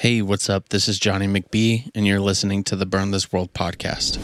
Hey, 0.00 0.22
what's 0.22 0.48
up? 0.48 0.70
This 0.70 0.88
is 0.88 0.98
Jonny 0.98 1.26
McBee, 1.26 1.90
and 1.94 2.06
you're 2.06 2.20
listening 2.20 2.64
to 2.64 2.74
the 2.74 2.86
Burn 2.86 3.10
This 3.10 3.34
World 3.34 3.52
podcast. 3.52 4.16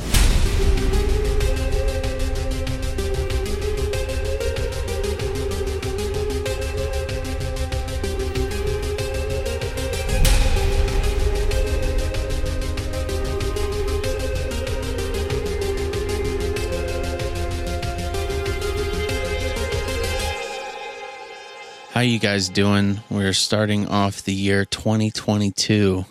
How 21.97 22.03
you 22.03 22.19
guys 22.19 22.51
doing? 22.51 23.01
We're 23.09 23.33
starting 23.33 23.89
off 23.89 24.21
the 24.21 24.35
year 24.35 24.67
2022 24.67 26.05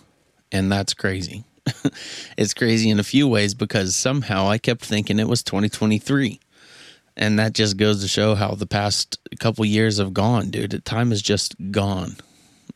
and 0.51 0.71
that's 0.71 0.95
crazy. 0.95 1.43
it's 2.39 2.55
crazy 2.55 2.89
in 2.89 2.99
a 2.99 3.03
few 3.03 3.27
ways 3.27 3.53
because 3.53 3.95
somehow 3.95 4.47
I 4.47 4.57
kept 4.57 4.83
thinking 4.83 5.19
it 5.19 5.27
was 5.27 5.43
2023. 5.43 6.39
And 7.15 7.37
that 7.37 7.53
just 7.53 7.77
goes 7.77 8.01
to 8.01 8.07
show 8.07 8.33
how 8.33 8.55
the 8.55 8.65
past 8.65 9.19
couple 9.39 9.63
years 9.63 9.99
have 9.99 10.11
gone, 10.11 10.49
dude. 10.49 10.83
Time 10.85 11.11
is 11.11 11.21
just 11.21 11.53
gone. 11.69 12.15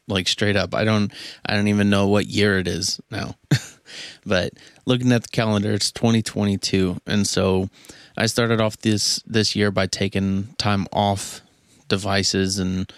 Like 0.08 0.28
straight 0.28 0.56
up. 0.56 0.76
I 0.76 0.84
don't 0.84 1.12
I 1.44 1.56
don't 1.56 1.70
even 1.70 1.90
know 1.90 2.10
what 2.10 2.28
year 2.28 2.60
it 2.60 2.68
is 2.68 3.02
now. 3.10 3.34
but 4.24 4.54
looking 4.86 5.12
at 5.14 5.24
the 5.24 5.30
calendar, 5.30 5.72
it's 5.72 5.92
2022. 5.92 6.98
And 7.08 7.26
so 7.26 7.72
I 8.16 8.28
started 8.28 8.62
off 8.62 8.78
this 8.78 9.24
this 9.26 9.56
year 9.56 9.72
by 9.72 9.88
taking 9.88 10.54
time 10.60 10.86
off 10.94 11.42
devices 11.90 12.60
and 12.60 12.92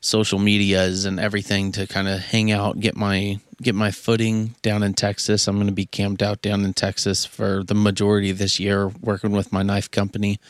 social 0.00 0.38
medias 0.40 1.04
and 1.04 1.20
everything 1.20 1.70
to 1.72 1.86
kind 1.86 2.08
of 2.08 2.18
hang 2.20 2.50
out, 2.50 2.80
get 2.80 2.96
my 2.96 3.38
get 3.62 3.74
my 3.74 3.92
footing 3.92 4.56
down 4.62 4.82
in 4.82 4.92
Texas. 4.92 5.46
I'm 5.46 5.56
going 5.56 5.68
to 5.68 5.72
be 5.72 5.86
camped 5.86 6.22
out 6.22 6.42
down 6.42 6.64
in 6.64 6.74
Texas 6.74 7.24
for 7.24 7.62
the 7.62 7.74
majority 7.74 8.28
of 8.30 8.38
this 8.38 8.58
year, 8.58 8.88
working 8.88 9.30
with 9.30 9.52
my 9.52 9.62
knife 9.62 9.90
company, 9.90 10.40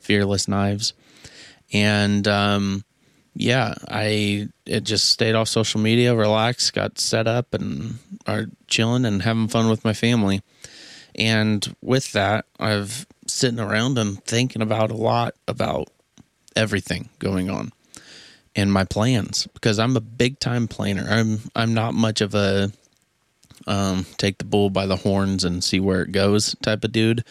Fearless 0.00 0.48
Knives, 0.48 0.92
and 1.72 2.26
um, 2.26 2.84
yeah, 3.34 3.74
I 3.88 4.48
it 4.66 4.82
just 4.82 5.10
stayed 5.10 5.36
off 5.36 5.48
social 5.48 5.80
media, 5.80 6.14
relaxed, 6.14 6.74
got 6.74 6.98
set 6.98 7.28
up, 7.28 7.54
and 7.54 7.98
are 8.26 8.46
chilling 8.66 9.04
and 9.04 9.22
having 9.22 9.48
fun 9.48 9.70
with 9.70 9.84
my 9.84 9.92
family. 9.92 10.42
And 11.14 11.74
with 11.80 12.12
that, 12.12 12.46
I've 12.58 13.06
sitting 13.26 13.60
around 13.60 13.98
and 13.98 14.22
thinking 14.24 14.62
about 14.62 14.90
a 14.90 14.96
lot 14.96 15.34
about 15.46 15.88
everything 16.58 17.08
going 17.18 17.48
on 17.48 17.72
and 18.54 18.72
my 18.72 18.84
plans 18.84 19.46
because 19.54 19.78
I'm 19.78 19.96
a 19.96 20.00
big 20.00 20.40
time 20.40 20.68
planner. 20.68 21.06
I'm 21.08 21.38
I'm 21.54 21.72
not 21.72 21.94
much 21.94 22.20
of 22.20 22.34
a 22.34 22.72
um, 23.68 24.06
take 24.16 24.38
the 24.38 24.44
bull 24.44 24.70
by 24.70 24.86
the 24.86 24.96
horns 24.96 25.44
and 25.44 25.62
see 25.62 25.78
where 25.78 26.02
it 26.02 26.12
goes 26.12 26.56
type 26.62 26.84
of 26.84 26.92
dude. 26.92 27.24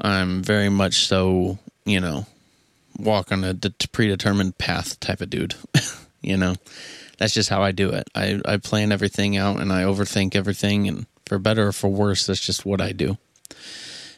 I'm 0.00 0.42
very 0.42 0.68
much 0.68 1.06
so, 1.06 1.58
you 1.84 2.00
know, 2.00 2.26
walk 2.98 3.32
on 3.32 3.44
a 3.44 3.54
de- 3.54 3.88
predetermined 3.88 4.58
path 4.58 4.98
type 5.00 5.20
of 5.20 5.30
dude. 5.30 5.54
you 6.20 6.36
know, 6.36 6.54
that's 7.18 7.34
just 7.34 7.48
how 7.48 7.62
I 7.62 7.72
do 7.72 7.90
it. 7.90 8.10
I, 8.14 8.40
I 8.44 8.56
plan 8.56 8.92
everything 8.92 9.36
out 9.36 9.60
and 9.60 9.72
I 9.72 9.84
overthink 9.84 10.34
everything. 10.34 10.88
And 10.88 11.06
for 11.26 11.38
better 11.38 11.68
or 11.68 11.72
for 11.72 11.88
worse, 11.88 12.26
that's 12.26 12.44
just 12.44 12.66
what 12.66 12.80
I 12.80 12.92
do. 12.92 13.16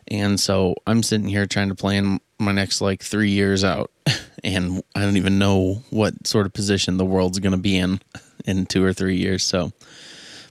And 0.08 0.40
so 0.40 0.76
I'm 0.86 1.02
sitting 1.02 1.28
here 1.28 1.46
trying 1.46 1.68
to 1.68 1.74
plan 1.74 2.20
my 2.38 2.52
next 2.52 2.80
like 2.80 3.02
three 3.02 3.30
years 3.30 3.64
out. 3.64 3.90
And 4.42 4.82
I 4.94 5.00
don't 5.00 5.16
even 5.16 5.38
know 5.38 5.82
what 5.88 6.26
sort 6.26 6.44
of 6.44 6.52
position 6.52 6.98
the 6.98 7.04
world's 7.06 7.38
going 7.38 7.54
to 7.54 7.58
be 7.58 7.78
in 7.78 8.02
in 8.44 8.66
two 8.66 8.84
or 8.84 8.92
three 8.92 9.16
years. 9.16 9.42
So, 9.42 9.72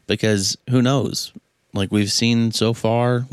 because 0.08 0.58
who 0.72 0.82
knows? 0.82 1.32
Like 1.76 1.92
we've 1.92 2.12
seen 2.12 2.52
so 2.52 2.74
far. 2.74 3.28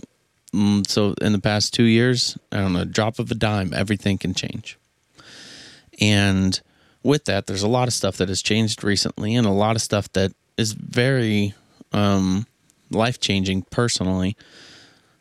Mm, 0.54 0.86
so 0.86 1.14
in 1.22 1.32
the 1.32 1.38
past 1.38 1.72
two 1.72 1.84
years, 1.84 2.36
I 2.52 2.58
don't 2.58 2.74
know, 2.74 2.84
drop 2.84 3.18
of 3.18 3.30
a 3.30 3.34
dime, 3.34 3.72
everything 3.72 4.18
can 4.18 4.34
change. 4.34 4.76
And 5.98 6.60
with 7.02 7.24
that, 7.24 7.46
there's 7.46 7.62
a 7.62 7.68
lot 7.68 7.88
of 7.88 7.94
stuff 7.94 8.18
that 8.18 8.28
has 8.28 8.42
changed 8.42 8.84
recently 8.84 9.34
and 9.36 9.46
a 9.46 9.50
lot 9.50 9.76
of 9.76 9.82
stuff 9.82 10.12
that 10.12 10.32
is 10.58 10.72
very 10.72 11.54
um, 11.92 12.46
life 12.90 13.20
changing 13.20 13.62
personally 13.70 14.36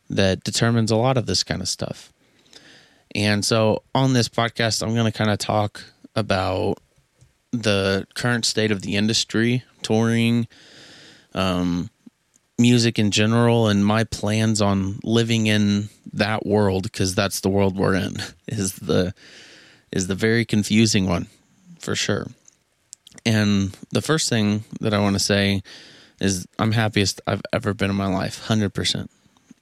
that 0.10 0.44
determines 0.44 0.92
a 0.92 0.96
lot 0.96 1.18
of 1.18 1.26
this 1.28 1.44
kind 1.44 1.62
of 1.62 1.68
stuff. 1.68 2.12
And 3.16 3.44
so 3.44 3.84
on 3.96 4.14
this 4.14 4.30
podcast, 4.30 4.84
I'm 4.84 4.94
going 4.94 5.12
to 5.12 5.18
kind 5.18 5.32
of 5.32 5.40
talk 5.40 5.84
about 6.16 6.76
the 7.52 8.06
current 8.14 8.46
state 8.46 8.72
of 8.72 8.82
the 8.82 8.96
industry, 8.96 9.64
touring, 9.82 10.48
um, 11.34 11.90
music 12.58 13.00
in 13.00 13.12
general, 13.12 13.68
and 13.68 13.86
my 13.86 14.04
plans 14.04 14.62
on 14.62 15.00
living 15.04 15.48
in 15.48 15.90
that 16.14 16.46
world 16.46 16.84
because 16.84 17.16
that's 17.16 17.40
the 17.40 17.50
world 17.50 17.78
we're 17.78 17.96
in. 17.96 18.18
Is 18.48 18.74
the 18.74 19.14
is 19.92 20.06
the 20.06 20.16
very 20.16 20.46
confusing 20.46 21.08
one 21.08 21.28
for 21.80 21.96
sure. 21.96 22.28
And 23.26 23.76
the 23.92 24.04
first 24.04 24.30
thing 24.30 24.64
that 24.82 24.94
I 24.94 25.00
want 25.00 25.16
to 25.16 25.20
say 25.20 25.64
is 26.22 26.48
I'm 26.60 26.74
happiest 26.74 27.22
I've 27.26 27.42
ever 27.52 27.74
been 27.74 27.90
in 27.90 27.96
my 27.96 28.06
life, 28.06 28.46
hundred 28.46 28.74
percent. 28.74 29.10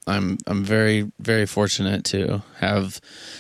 I'm 0.08 0.38
I'm 0.48 0.64
very 0.64 1.12
very 1.20 1.46
fortunate 1.46 2.04
to 2.06 2.44
have 2.60 3.00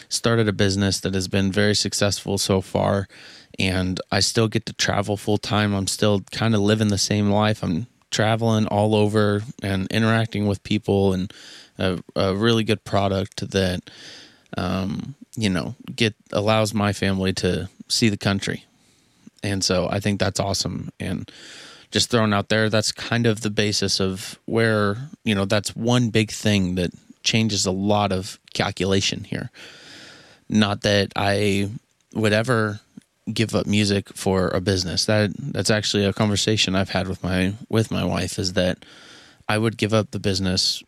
started 0.09 0.47
a 0.47 0.53
business 0.53 0.99
that 1.01 1.13
has 1.13 1.27
been 1.27 1.51
very 1.51 1.75
successful 1.75 2.37
so 2.37 2.61
far 2.61 3.07
and 3.59 3.99
I 4.11 4.19
still 4.19 4.47
get 4.47 4.65
to 4.67 4.73
travel 4.73 5.17
full 5.17 5.37
time. 5.37 5.73
I'm 5.73 5.87
still 5.87 6.21
kind 6.31 6.53
of 6.53 6.61
living 6.61 6.89
the 6.89 6.97
same 6.97 7.29
life. 7.29 7.63
I'm 7.63 7.87
traveling 8.11 8.67
all 8.67 8.95
over 8.95 9.41
and 9.63 9.87
interacting 9.91 10.47
with 10.47 10.63
people 10.63 11.13
and 11.13 11.33
a, 11.77 11.99
a 12.15 12.35
really 12.35 12.63
good 12.63 12.83
product 12.83 13.51
that 13.51 13.89
um, 14.57 15.15
you 15.35 15.49
know 15.49 15.75
get 15.95 16.15
allows 16.31 16.73
my 16.73 16.93
family 16.93 17.33
to 17.33 17.69
see 17.87 18.09
the 18.09 18.17
country. 18.17 18.65
And 19.43 19.63
so 19.63 19.87
I 19.89 19.99
think 19.99 20.19
that's 20.19 20.39
awesome 20.39 20.91
and 20.99 21.31
just 21.91 22.09
thrown 22.09 22.33
out 22.33 22.49
there, 22.49 22.69
that's 22.69 22.91
kind 22.91 23.25
of 23.25 23.41
the 23.41 23.49
basis 23.49 23.99
of 23.99 24.39
where, 24.45 24.97
you 25.23 25.33
know, 25.33 25.45
that's 25.45 25.75
one 25.75 26.09
big 26.09 26.31
thing 26.31 26.75
that 26.75 26.91
changes 27.23 27.65
a 27.65 27.71
lot 27.71 28.11
of 28.11 28.39
calculation 28.53 29.23
here. 29.23 29.49
Not 30.49 30.81
that 30.81 31.11
I 31.15 31.69
would 32.13 32.33
ever 32.33 32.79
give 33.31 33.53
up 33.53 33.67
music 33.67 34.09
for 34.09 34.49
a 34.49 34.61
business. 34.61 35.05
That 35.05 35.31
that's 35.37 35.69
actually 35.69 36.05
a 36.05 36.13
conversation 36.13 36.75
I've 36.75 36.89
had 36.89 37.07
with 37.07 37.23
my 37.23 37.53
with 37.69 37.91
my 37.91 38.03
wife 38.03 38.39
is 38.39 38.53
that 38.53 38.85
I 39.49 39.57
would 39.57 39.77
give 39.77 39.93
up 39.93 40.11
the 40.11 40.19
business 40.19 40.83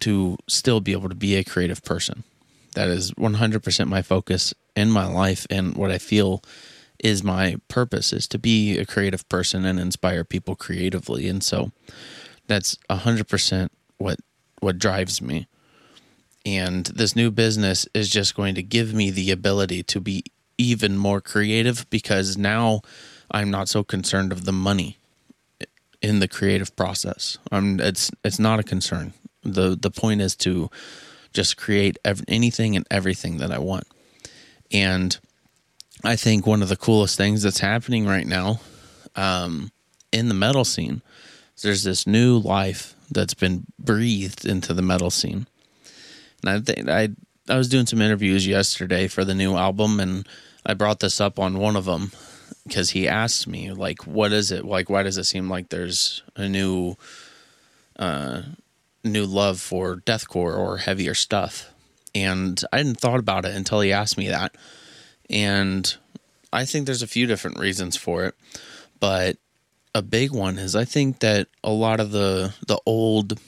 to 0.00 0.36
still 0.48 0.80
be 0.80 0.92
able 0.92 1.08
to 1.08 1.14
be 1.14 1.36
a 1.36 1.44
creative 1.44 1.82
person. 1.84 2.24
That 2.74 2.88
is 2.88 3.12
100% 3.12 3.88
my 3.88 4.02
focus 4.02 4.52
in 4.74 4.90
my 4.90 5.06
life 5.06 5.46
and 5.48 5.76
what 5.76 5.90
I 5.90 5.98
feel 5.98 6.42
is 6.98 7.22
my 7.22 7.56
purpose 7.68 8.12
is 8.12 8.26
to 8.28 8.38
be 8.38 8.78
a 8.78 8.86
creative 8.86 9.28
person 9.28 9.64
and 9.64 9.78
inspire 9.78 10.24
people 10.24 10.54
creatively 10.54 11.28
and 11.28 11.42
so 11.42 11.72
that's 12.46 12.76
100% 12.90 13.68
what 13.98 14.18
what 14.60 14.78
drives 14.78 15.20
me 15.20 15.46
and 16.46 16.86
this 16.86 17.16
new 17.16 17.30
business 17.30 17.88
is 17.94 18.08
just 18.08 18.34
going 18.34 18.54
to 18.54 18.62
give 18.62 18.92
me 18.92 19.10
the 19.10 19.30
ability 19.30 19.82
to 19.82 20.00
be 20.00 20.24
even 20.58 20.96
more 20.96 21.20
creative 21.20 21.88
because 21.90 22.36
now 22.36 22.82
I'm 23.30 23.50
not 23.50 23.68
so 23.68 23.82
concerned 23.82 24.30
of 24.32 24.44
the 24.44 24.52
money 24.52 24.98
in 26.02 26.18
the 26.20 26.28
creative 26.28 26.76
process. 26.76 27.38
I'm 27.50 27.80
it's 27.80 28.10
it's 28.22 28.38
not 28.38 28.60
a 28.60 28.62
concern. 28.62 29.14
The 29.42 29.76
the 29.80 29.90
point 29.90 30.20
is 30.20 30.36
to 30.36 30.70
just 31.32 31.56
create 31.56 31.98
ev- 32.04 32.24
anything 32.28 32.76
and 32.76 32.86
everything 32.90 33.38
that 33.38 33.50
I 33.50 33.58
want. 33.58 33.86
And 34.70 35.18
I 36.04 36.16
think 36.16 36.46
one 36.46 36.62
of 36.62 36.68
the 36.68 36.76
coolest 36.76 37.16
things 37.16 37.42
that's 37.42 37.60
happening 37.60 38.06
right 38.06 38.26
now 38.26 38.60
um, 39.16 39.70
in 40.12 40.28
the 40.28 40.34
metal 40.34 40.64
scene 40.64 41.00
is 41.56 41.62
there's 41.62 41.82
this 41.82 42.06
new 42.06 42.36
life 42.38 42.94
that's 43.10 43.32
been 43.32 43.64
breathed 43.78 44.44
into 44.44 44.74
the 44.74 44.82
metal 44.82 45.10
scene. 45.10 45.46
And 46.42 46.50
I 46.50 46.60
think 46.60 46.88
I 46.88 47.08
I 47.48 47.56
was 47.56 47.68
doing 47.68 47.86
some 47.86 48.02
interviews 48.02 48.46
yesterday 48.46 49.08
for 49.08 49.24
the 49.24 49.34
new 49.34 49.54
album, 49.54 50.00
and 50.00 50.26
I 50.64 50.74
brought 50.74 51.00
this 51.00 51.20
up 51.20 51.38
on 51.38 51.58
one 51.58 51.76
of 51.76 51.84
them 51.84 52.12
because 52.66 52.90
he 52.90 53.08
asked 53.08 53.46
me 53.46 53.72
like, 53.72 54.06
"What 54.06 54.32
is 54.32 54.50
it 54.50 54.64
like? 54.64 54.90
Why 54.90 55.02
does 55.02 55.18
it 55.18 55.24
seem 55.24 55.48
like 55.48 55.68
there's 55.68 56.22
a 56.36 56.48
new, 56.48 56.96
uh, 57.98 58.42
new 59.02 59.24
love 59.24 59.60
for 59.60 59.96
deathcore 59.96 60.56
or 60.56 60.78
heavier 60.78 61.14
stuff?" 61.14 61.70
And 62.14 62.62
I 62.72 62.78
hadn't 62.78 63.00
thought 63.00 63.20
about 63.20 63.44
it 63.44 63.54
until 63.54 63.80
he 63.80 63.92
asked 63.92 64.16
me 64.16 64.28
that 64.28 64.54
and 65.30 65.96
I 66.52 66.64
think 66.64 66.86
there's 66.86 67.02
a 67.02 67.08
few 67.08 67.26
different 67.26 67.58
reasons 67.58 67.96
for 67.96 68.24
it, 68.24 68.34
but 69.00 69.36
a 69.94 70.02
big 70.02 70.32
one 70.32 70.58
is 70.58 70.74
I 70.74 70.84
think 70.84 71.20
that 71.20 71.48
a 71.62 71.70
lot 71.70 72.00
of 72.00 72.10
the 72.10 72.54
the 72.66 72.80
old 72.86 73.38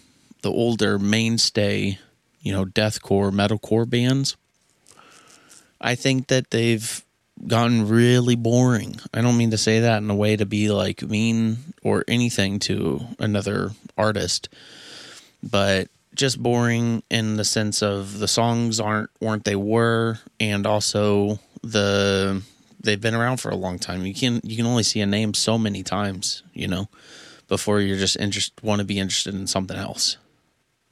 the 0.43 0.51
older 0.51 0.99
mainstay, 0.99 1.99
you 2.41 2.53
know, 2.53 2.65
deathcore, 2.65 3.33
metalcore 3.33 3.89
bands, 3.89 4.37
I 5.81 5.95
think 5.95 6.29
that 6.29 6.51
they've 6.51 7.05
gotten 7.47 7.89
really 7.89 8.37
boring. 8.37 8.97
I 9.13 9.21
don't 9.21 9.37
mean 9.37 9.51
to 9.51 9.59
say 9.59 9.81
that 9.81 9.99
in 9.99 10.11
a 10.11 10.15
way 10.15 10.37
to 10.37 10.47
be 10.47 10.71
like 10.71 11.03
mean 11.03 11.59
or 11.83 12.05
anything 12.09 12.59
to 12.61 13.01
another 13.19 13.73
artist, 13.99 14.49
but 15.43 15.89
just 16.15 16.43
boring 16.43 17.03
in 17.11 17.37
the 17.37 17.45
sense 17.45 17.83
of 17.83 18.19
the 18.19 18.29
songs 18.29 18.81
aren't 18.81 19.11
weren't 19.21 19.45
they 19.45 19.57
were 19.57 20.19
and 20.41 20.67
also 20.67 21.39
the 21.73 22.43
they've 22.83 23.01
been 23.01 23.15
around 23.15 23.39
for 23.39 23.51
a 23.51 23.57
long 23.57 23.79
time. 23.79 24.07
You 24.07 24.15
can 24.15 24.41
you 24.45 24.57
can 24.57 24.67
only 24.67 24.83
see 24.83 25.01
a 25.01 25.07
name 25.07 25.35
so 25.35 25.59
many 25.59 25.83
times, 25.83 26.43
you 26.53 26.69
know, 26.69 26.89
before 27.49 27.81
you're 27.81 27.99
just 27.99 28.17
interest 28.17 28.53
want 28.63 28.81
to 28.81 28.85
be 28.85 28.99
interested 28.99 29.35
in 29.35 29.47
something 29.47 29.77
else. 29.77 30.17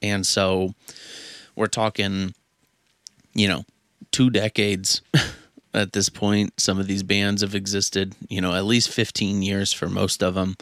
And 0.02 0.26
so 0.26 0.74
we're 1.56 1.66
talking 1.66 2.34
you 3.34 3.48
know, 3.48 3.64
two 4.12 4.30
decades 4.30 5.02
at 5.74 5.92
this 5.92 6.08
point. 6.08 6.58
Some 6.58 6.78
of 6.78 6.86
these 6.86 7.02
bands 7.02 7.42
have 7.42 7.54
existed, 7.54 8.14
you 8.28 8.40
know, 8.40 8.54
at 8.54 8.64
least 8.64 8.88
15 8.90 9.42
years 9.42 9.72
for 9.72 9.88
most 9.88 10.22
of 10.22 10.34
them. 10.34 10.56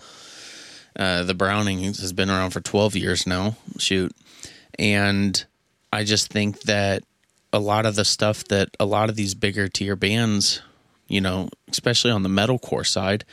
Uh, 0.98 1.22
the 1.22 1.34
Browning 1.34 1.80
has 1.80 2.12
been 2.12 2.30
around 2.30 2.50
for 2.50 2.60
12 2.60 2.96
years 2.96 3.26
now. 3.26 3.56
Shoot. 3.78 4.12
And 4.78 5.42
I 5.92 6.04
just 6.04 6.30
think 6.30 6.60
that 6.62 7.02
a 7.52 7.58
lot 7.58 7.86
of 7.86 7.96
the 7.96 8.04
stuff 8.04 8.44
that 8.44 8.70
a 8.80 8.86
lot 8.86 9.08
of 9.10 9.16
these 9.16 9.34
bigger 9.34 9.68
tier 9.68 9.96
bands, 9.96 10.62
you 11.08 11.20
know, 11.20 11.48
especially 11.68 12.10
on 12.10 12.22
the 12.22 12.28
metalcore 12.28 12.86
side, 12.86 13.24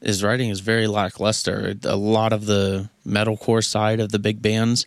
is 0.00 0.22
writing 0.22 0.50
is 0.50 0.60
very 0.60 0.86
lackluster. 0.86 1.74
A 1.84 1.96
lot 1.96 2.32
of 2.32 2.46
the 2.46 2.90
metalcore 3.06 3.64
side 3.64 4.00
of 4.00 4.10
the 4.12 4.18
big 4.18 4.42
bands, 4.42 4.86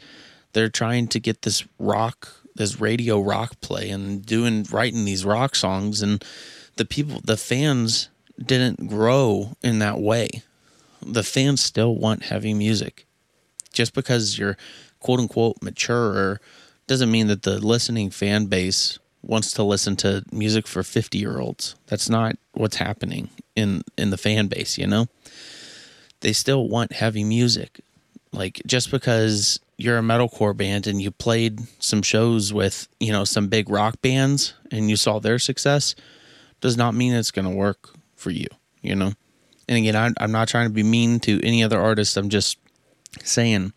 they're 0.53 0.69
trying 0.69 1.07
to 1.09 1.19
get 1.19 1.41
this 1.41 1.65
rock 1.79 2.29
this 2.55 2.79
radio 2.79 3.19
rock 3.19 3.59
play 3.59 3.89
and 3.89 4.25
doing 4.25 4.65
writing 4.71 5.05
these 5.05 5.25
rock 5.25 5.55
songs 5.55 6.01
and 6.01 6.23
the 6.77 6.85
people 6.85 7.21
the 7.23 7.37
fans 7.37 8.09
didn't 8.43 8.87
grow 8.87 9.55
in 9.61 9.79
that 9.79 9.99
way 9.99 10.29
the 11.01 11.23
fans 11.23 11.61
still 11.61 11.95
want 11.95 12.23
heavy 12.23 12.53
music 12.53 13.05
just 13.73 13.93
because 13.93 14.39
you're 14.39 14.57
quote 14.99 15.19
unquote 15.19 15.61
mature 15.61 16.39
doesn't 16.87 17.11
mean 17.11 17.27
that 17.27 17.43
the 17.43 17.59
listening 17.59 18.09
fan 18.09 18.45
base 18.45 18.99
wants 19.21 19.51
to 19.53 19.63
listen 19.63 19.95
to 19.95 20.23
music 20.31 20.67
for 20.67 20.83
50 20.83 21.17
year 21.17 21.39
olds 21.39 21.75
that's 21.87 22.09
not 22.09 22.35
what's 22.53 22.77
happening 22.77 23.29
in 23.55 23.83
in 23.97 24.11
the 24.11 24.17
fan 24.17 24.47
base 24.47 24.77
you 24.77 24.85
know 24.85 25.07
they 26.19 26.31
still 26.31 26.67
want 26.69 26.91
heavy 26.91 27.23
music 27.23 27.79
like 28.31 28.61
just 28.67 28.91
because 28.91 29.59
you're 29.77 29.97
a 29.97 30.01
metalcore 30.01 30.55
band 30.55 30.87
and 30.87 31.01
you 31.01 31.11
played 31.11 31.59
some 31.79 32.01
shows 32.01 32.53
with, 32.53 32.87
you 32.99 33.11
know, 33.11 33.23
some 33.23 33.47
big 33.47 33.69
rock 33.69 34.01
bands 34.01 34.53
and 34.71 34.89
you 34.89 34.95
saw 34.95 35.19
their 35.19 35.39
success 35.39 35.95
does 36.61 36.77
not 36.77 36.95
mean 36.95 37.13
it's 37.13 37.31
going 37.31 37.45
to 37.45 37.55
work 37.55 37.89
for 38.15 38.31
you, 38.31 38.47
you 38.81 38.95
know? 38.95 39.13
And 39.67 39.77
again, 39.77 39.95
I, 39.95 40.23
I'm 40.23 40.31
not 40.31 40.47
trying 40.47 40.67
to 40.67 40.73
be 40.73 40.83
mean 40.83 41.19
to 41.21 41.43
any 41.43 41.63
other 41.63 41.79
artist. 41.79 42.15
I'm 42.17 42.29
just 42.29 42.57
saying, 43.23 43.73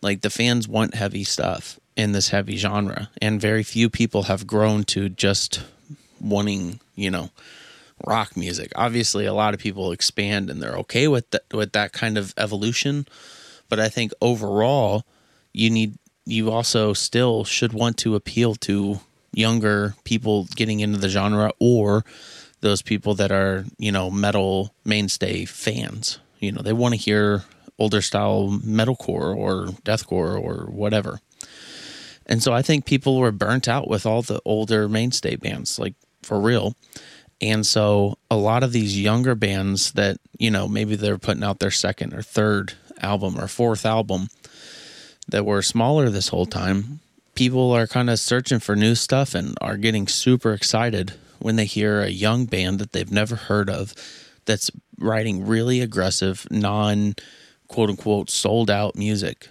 like, 0.00 0.20
the 0.20 0.30
fans 0.30 0.68
want 0.68 0.94
heavy 0.94 1.24
stuff 1.24 1.77
in 1.98 2.12
this 2.12 2.28
heavy 2.28 2.56
genre, 2.56 3.10
and 3.20 3.40
very 3.40 3.64
few 3.64 3.90
people 3.90 4.22
have 4.22 4.46
grown 4.46 4.84
to 4.84 5.08
just 5.08 5.64
wanting, 6.20 6.78
you 6.94 7.10
know, 7.10 7.30
rock 8.06 8.36
music. 8.36 8.70
Obviously, 8.76 9.26
a 9.26 9.34
lot 9.34 9.52
of 9.52 9.58
people 9.58 9.90
expand 9.90 10.48
and 10.48 10.62
they're 10.62 10.76
okay 10.76 11.08
with 11.08 11.28
that 11.32 11.42
with 11.52 11.72
that 11.72 11.92
kind 11.92 12.16
of 12.16 12.32
evolution, 12.38 13.06
but 13.68 13.80
I 13.80 13.88
think 13.88 14.12
overall, 14.22 15.04
you 15.52 15.70
need 15.70 15.98
you 16.24 16.52
also 16.52 16.92
still 16.92 17.42
should 17.44 17.72
want 17.72 17.96
to 17.98 18.14
appeal 18.14 18.54
to 18.54 19.00
younger 19.32 19.94
people 20.04 20.46
getting 20.54 20.78
into 20.78 20.98
the 20.98 21.08
genre 21.08 21.50
or 21.58 22.04
those 22.60 22.80
people 22.80 23.14
that 23.16 23.32
are 23.32 23.64
you 23.76 23.90
know 23.90 24.10
metal 24.10 24.72
mainstay 24.84 25.44
fans 25.44 26.18
you 26.40 26.50
know 26.50 26.62
they 26.62 26.72
want 26.72 26.94
to 26.94 27.00
hear 27.00 27.44
older 27.78 28.00
style 28.00 28.48
metalcore 28.64 29.36
or 29.36 29.66
deathcore 29.84 30.40
or 30.40 30.66
whatever 30.70 31.20
and 32.28 32.42
so 32.42 32.52
i 32.52 32.62
think 32.62 32.84
people 32.84 33.18
were 33.18 33.32
burnt 33.32 33.68
out 33.68 33.88
with 33.88 34.06
all 34.06 34.22
the 34.22 34.40
older 34.44 34.88
mainstay 34.88 35.36
bands 35.36 35.78
like 35.78 35.94
for 36.22 36.40
real 36.40 36.74
and 37.40 37.64
so 37.64 38.18
a 38.30 38.36
lot 38.36 38.64
of 38.64 38.72
these 38.72 39.00
younger 39.00 39.34
bands 39.34 39.92
that 39.92 40.18
you 40.38 40.50
know 40.50 40.66
maybe 40.68 40.96
they're 40.96 41.18
putting 41.18 41.44
out 41.44 41.58
their 41.58 41.70
second 41.70 42.12
or 42.14 42.22
third 42.22 42.74
album 43.00 43.38
or 43.38 43.46
fourth 43.46 43.86
album 43.86 44.28
that 45.28 45.44
were 45.44 45.62
smaller 45.62 46.08
this 46.08 46.28
whole 46.28 46.46
time, 46.46 47.00
people 47.34 47.70
are 47.72 47.86
kind 47.86 48.10
of 48.10 48.18
searching 48.18 48.58
for 48.58 48.74
new 48.74 48.94
stuff 48.94 49.34
and 49.34 49.56
are 49.60 49.76
getting 49.76 50.08
super 50.08 50.52
excited 50.52 51.12
when 51.38 51.56
they 51.56 51.66
hear 51.66 52.00
a 52.00 52.08
young 52.08 52.46
band 52.46 52.78
that 52.78 52.92
they've 52.92 53.12
never 53.12 53.36
heard 53.36 53.70
of 53.70 53.94
that's 54.46 54.70
writing 54.98 55.46
really 55.46 55.80
aggressive, 55.80 56.46
non 56.50 57.14
quote 57.68 57.90
unquote 57.90 58.30
sold 58.30 58.70
out 58.70 58.96
music. 58.96 59.48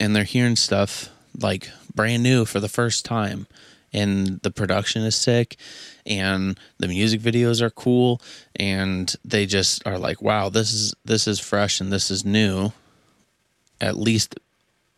And 0.00 0.16
they're 0.16 0.24
hearing 0.24 0.56
stuff 0.56 1.10
like 1.40 1.70
brand 1.94 2.22
new 2.22 2.44
for 2.44 2.60
the 2.60 2.68
first 2.68 3.04
time. 3.04 3.46
And 3.92 4.40
the 4.40 4.50
production 4.50 5.02
is 5.02 5.14
sick 5.14 5.56
and 6.04 6.58
the 6.78 6.88
music 6.88 7.20
videos 7.20 7.60
are 7.60 7.70
cool 7.70 8.20
and 8.56 9.14
they 9.24 9.46
just 9.46 9.86
are 9.86 9.98
like, 9.98 10.20
wow, 10.20 10.48
this 10.48 10.72
is 10.72 10.94
this 11.04 11.28
is 11.28 11.38
fresh 11.38 11.80
and 11.80 11.92
this 11.92 12.10
is 12.10 12.24
new 12.24 12.72
at 13.80 13.96
least 13.96 14.38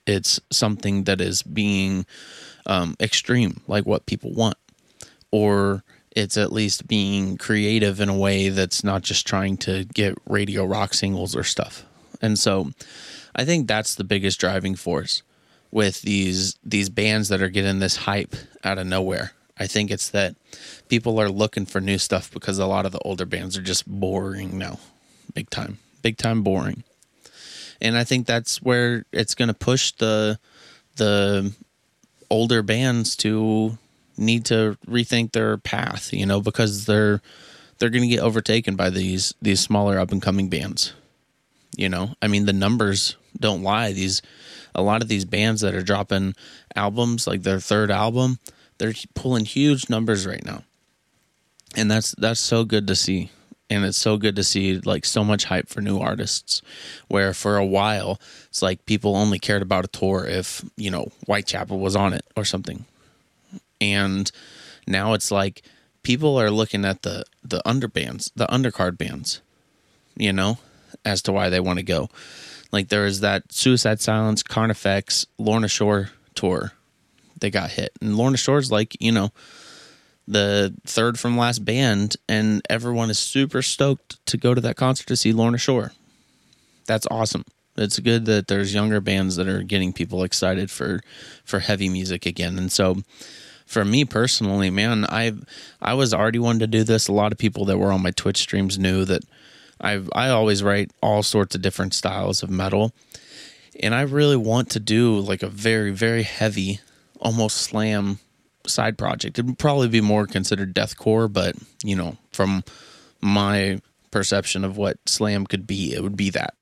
it's 0.06 0.41
something 0.50 1.05
that 1.05 1.21
is 1.21 1.43
being 1.43 2.06
um, 2.67 2.97
extreme, 3.00 3.61
like 3.67 3.85
what 3.85 4.06
people 4.06 4.33
want, 4.33 4.56
or 5.31 5.83
it's 6.12 6.37
at 6.37 6.53
least 6.53 6.87
being 6.87 7.37
creative 7.37 8.00
in 8.00 8.09
a 8.09 8.17
way 8.17 8.49
that's 8.49 8.85
not 8.85 9.03
just 9.03 9.27
trying 9.27 9.56
to 9.56 9.85
get 9.85 10.17
radio 10.27 10.65
rock 10.65 10.94
singles 10.94 11.35
or 11.35 11.43
stuff. 11.43 11.85
And 12.23 12.38
so, 12.38 12.71
I 13.35 13.44
think 13.44 13.67
that's 13.69 13.94
the 13.97 14.05
biggest 14.05 14.41
driving 14.41 14.77
force 14.77 15.23
with 15.71 16.03
these 16.03 16.57
these 16.65 16.89
bands 16.89 17.29
that 17.29 17.43
are 17.43 17.49
getting 17.49 17.79
this 17.79 17.97
hype 17.97 18.35
out 18.65 18.79
of 18.79 18.87
nowhere. 18.87 19.33
I 19.59 19.67
think 19.67 19.91
it's 19.91 20.11
that 20.11 20.35
people 20.89 21.19
are 21.19 21.31
looking 21.31 21.65
for 21.65 21.81
new 21.81 21.99
stuff 21.99 22.31
because 22.31 22.59
a 22.59 22.67
lot 22.67 22.85
of 22.85 22.93
the 22.93 22.99
older 23.01 23.25
bands 23.25 23.57
are 23.57 23.63
just 23.63 23.87
boring 23.87 24.59
now, 24.59 24.79
big 25.35 25.49
time, 25.49 25.79
big 26.03 26.19
time 26.19 26.43
boring 26.43 26.85
and 27.81 27.97
I 27.97 28.05
think 28.05 28.27
that's 28.27 28.63
where 28.63 29.05
it's 29.13 29.35
going 29.35 29.49
to 29.49 29.55
push 29.55 29.93
the 29.93 30.39
the 30.97 31.53
older 32.31 32.62
bands 32.62 33.17
to 33.17 33.77
need 34.17 34.47
to 34.47 34.79
rethink 34.87 35.33
their 35.33 35.59
path, 35.59 36.12
you 36.12 36.27
know, 36.27 36.41
because 36.41 36.87
they're 36.87 37.21
they're 37.79 37.91
going 37.91 38.09
to 38.09 38.15
get 38.15 38.21
overtaken 38.21 38.77
by 38.77 38.91
these 38.91 39.35
these 39.43 39.61
smaller 39.61 39.99
up 39.99 40.12
and 40.12 40.23
coming 40.23 40.49
bands. 40.49 40.95
You 41.77 41.89
know, 41.89 42.15
I 42.23 42.29
mean 42.29 42.47
the 42.47 42.53
numbers 42.53 43.17
don't 43.39 43.62
lie. 43.62 43.93
These 43.93 44.23
a 44.76 44.83
lot 44.83 45.02
of 45.02 45.09
these 45.09 45.25
bands 45.25 45.62
that 45.62 45.75
are 45.75 45.83
dropping 45.83 46.35
albums, 46.76 47.26
like 47.26 47.42
their 47.42 47.59
third 47.59 47.90
album, 47.90 48.38
they're 48.78 48.95
pulling 49.14 49.47
huge 49.47 49.88
numbers 49.88 50.26
right 50.26 50.45
now. 50.45 50.62
And 51.75 51.90
that's 51.90 52.14
that's 52.16 52.40
so 52.40 52.64
good 52.64 52.87
to 52.87 52.95
see. 52.95 53.30
And 53.68 53.85
it's 53.85 53.99
so 53.99 54.16
good 54.16 54.37
to 54.37 54.45
see 54.45 54.78
like 54.78 55.04
so 55.04 55.25
much 55.25 55.47
hype 55.47 55.68
for 55.68 55.80
new 55.80 55.99
artists 55.99 56.62
where 57.09 57.35
for 57.35 57.56
a 57.56 57.66
while 57.66 58.21
it's 58.49 58.62
like 58.62 58.87
people 58.87 59.16
only 59.16 59.40
cared 59.40 59.62
about 59.62 59.85
a 59.85 59.88
tour 59.88 60.25
if 60.25 60.64
you 60.76 60.90
know 60.90 61.09
whitechapel 61.26 61.80
was 61.80 61.97
on 61.97 62.12
it 62.12 62.25
or 62.37 62.45
something. 62.45 62.85
And 63.80 64.30
now 64.87 65.14
it's 65.14 65.33
like 65.33 65.62
people 66.02 66.38
are 66.40 66.50
looking 66.50 66.85
at 66.85 67.02
the 67.02 67.25
the 67.42 67.61
underbands 67.66 68.30
the 68.37 68.47
undercard 68.47 68.97
bands 68.97 69.40
you 70.16 70.33
know 70.33 70.59
as 71.04 71.21
to 71.23 71.33
why 71.33 71.49
they 71.49 71.59
want 71.59 71.78
to 71.78 71.85
go 71.85 72.09
like 72.73 72.88
there 72.88 73.06
is 73.06 73.20
that 73.20 73.52
suicide 73.52 74.00
silence 74.00 74.42
carnifex 74.42 75.26
lorna 75.38 75.68
shore 75.68 76.11
tour 76.35 76.73
they 77.40 77.50
got 77.50 77.70
hit 77.70 77.92
and 78.00 78.16
lorna 78.16 78.37
shore's 78.37 78.70
like 78.70 78.96
you 79.00 79.12
know 79.12 79.30
the 80.28 80.75
third 80.85 81.18
from 81.18 81.38
last 81.38 81.64
band, 81.64 82.16
and 82.28 82.62
everyone 82.68 83.11
is 83.11 83.18
super 83.18 83.62
stoked 83.62 84.25
to 84.26 84.37
go 84.37 84.54
to 84.54 84.61
that 84.61 84.76
concert 84.76 85.06
to 85.06 85.16
see 85.16 85.32
Lorna 85.32 85.58
Shore. 85.58 85.92
That's 86.87 87.06
awesome. 87.11 87.44
It's 87.76 87.99
good 87.99 88.25
that 88.26 88.49
there's 88.49 88.75
younger 88.75 89.00
bands 89.00 89.37
that 89.37 89.49
are 89.49 89.62
getting 89.62 89.92
people 89.92 90.25
excited 90.25 90.70
for 90.70 91.00
for 91.44 91.61
heavy 91.61 91.88
music 91.88 92.26
again. 92.26 92.58
And 92.58 92.73
so 92.73 93.02
for 93.66 93.85
me 93.85 94.04
personally, 94.04 94.70
man, 94.70 95.04
I 95.08 95.32
I 95.80 95.94
was 95.94 96.14
already 96.14 96.38
wanting 96.38 96.61
to 96.61 96.66
do 96.66 96.85
this. 96.85 97.06
A 97.06 97.12
lot 97.12 97.32
of 97.32 97.38
people 97.38 97.66
that 97.66 97.78
were 97.78 97.92
on 97.92 98.02
my 98.02 98.12
Twitch 98.12 98.38
streams 98.38 98.78
knew 98.78 99.04
that 99.04 99.25
I 99.80 100.02
I 100.12 100.28
always 100.28 100.62
write 100.62 100.90
all 101.02 101.23
sorts 101.23 101.54
of 101.54 101.62
different 101.62 101.95
styles 101.95 102.42
of 102.42 102.50
metal. 102.50 102.92
And 103.80 103.95
I 103.95 104.02
really 104.02 104.37
want 104.37 104.71
to 104.71 104.80
do 104.80 105.18
like 105.18 105.42
a 105.42 105.49
very 105.49 105.90
very 105.90 106.23
heavy 106.23 106.80
almost 107.21 107.59
slam 107.59 108.18
side 108.66 108.99
project. 108.99 109.38
It'd 109.38 109.59
probably 109.59 109.88
be 109.88 110.00
more 110.00 110.26
considered 110.26 110.75
deathcore, 110.75 111.33
but 111.33 111.56
you 111.85 111.97
know, 111.97 112.16
from 112.33 112.64
my 113.21 113.80
perception 114.11 114.64
of 114.64 114.76
what 114.76 114.99
slam 115.06 115.47
could 115.47 115.66
be, 115.66 115.92
it 115.92 116.02
would 116.02 116.16
be 116.16 116.30
that. 116.30 116.54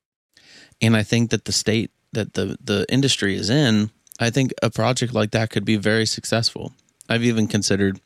And 0.80 0.96
I 0.96 1.02
think 1.02 1.30
that 1.30 1.44
the 1.44 1.52
state 1.52 1.90
that 2.12 2.34
the 2.34 2.56
the 2.62 2.86
industry 2.88 3.36
is 3.36 3.50
in, 3.50 3.90
I 4.18 4.30
think 4.30 4.52
a 4.62 4.70
project 4.70 5.12
like 5.14 5.32
that 5.32 5.50
could 5.50 5.64
be 5.64 5.76
very 5.76 6.06
successful. 6.06 6.72
I've 7.08 7.24
even 7.24 7.46
considered 7.46 8.00